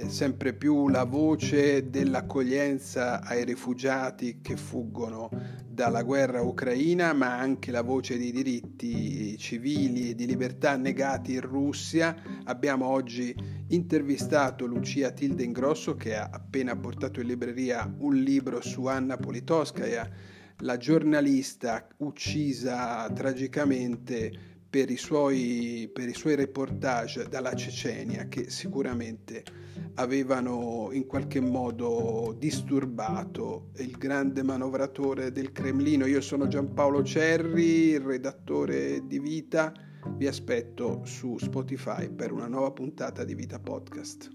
sempre 0.07 0.53
più 0.53 0.87
la 0.87 1.03
voce 1.03 1.89
dell'accoglienza 1.89 3.21
ai 3.21 3.45
rifugiati 3.45 4.39
che 4.41 4.57
fuggono 4.57 5.29
dalla 5.67 6.03
guerra 6.03 6.41
ucraina, 6.41 7.13
ma 7.13 7.37
anche 7.37 7.71
la 7.71 7.81
voce 7.81 8.17
dei 8.17 8.31
diritti 8.31 9.37
civili 9.37 10.09
e 10.09 10.15
di 10.15 10.25
libertà 10.25 10.75
negati 10.75 11.33
in 11.33 11.41
Russia. 11.41 12.15
Abbiamo 12.45 12.87
oggi 12.87 13.35
intervistato 13.69 14.65
Lucia 14.65 15.11
Tilde 15.11 15.43
Ingrosso 15.43 15.95
che 15.95 16.15
ha 16.15 16.29
appena 16.31 16.75
portato 16.75 17.19
in 17.19 17.27
libreria 17.27 17.93
un 17.99 18.15
libro 18.15 18.61
su 18.61 18.85
Anna 18.85 19.17
Politkovskaya, 19.17 20.09
la 20.59 20.77
giornalista 20.77 21.87
uccisa 21.97 23.09
tragicamente 23.13 24.54
per 24.75 24.91
i, 24.91 24.97
suoi, 24.97 25.89
per 25.93 26.09
i 26.09 26.13
suoi 26.13 26.35
reportage 26.35 27.29
dalla 27.29 27.53
Cecenia 27.53 28.27
che 28.27 28.49
sicuramente 28.49 29.41
avevano 29.93 30.89
in 30.91 31.05
qualche 31.05 31.39
modo 31.39 32.35
disturbato 32.37 33.69
il 33.77 33.91
grande 33.91 34.43
manovratore 34.43 35.31
del 35.31 35.53
Cremlino. 35.53 36.05
Io 36.05 36.19
sono 36.19 36.47
Giampaolo 36.47 37.03
Cerri, 37.03 37.97
redattore 37.97 39.07
di 39.07 39.17
Vita. 39.19 39.71
Vi 40.17 40.27
aspetto 40.27 41.05
su 41.05 41.37
Spotify 41.37 42.09
per 42.09 42.33
una 42.33 42.47
nuova 42.47 42.71
puntata 42.71 43.23
di 43.23 43.33
Vita 43.33 43.59
Podcast. 43.59 44.29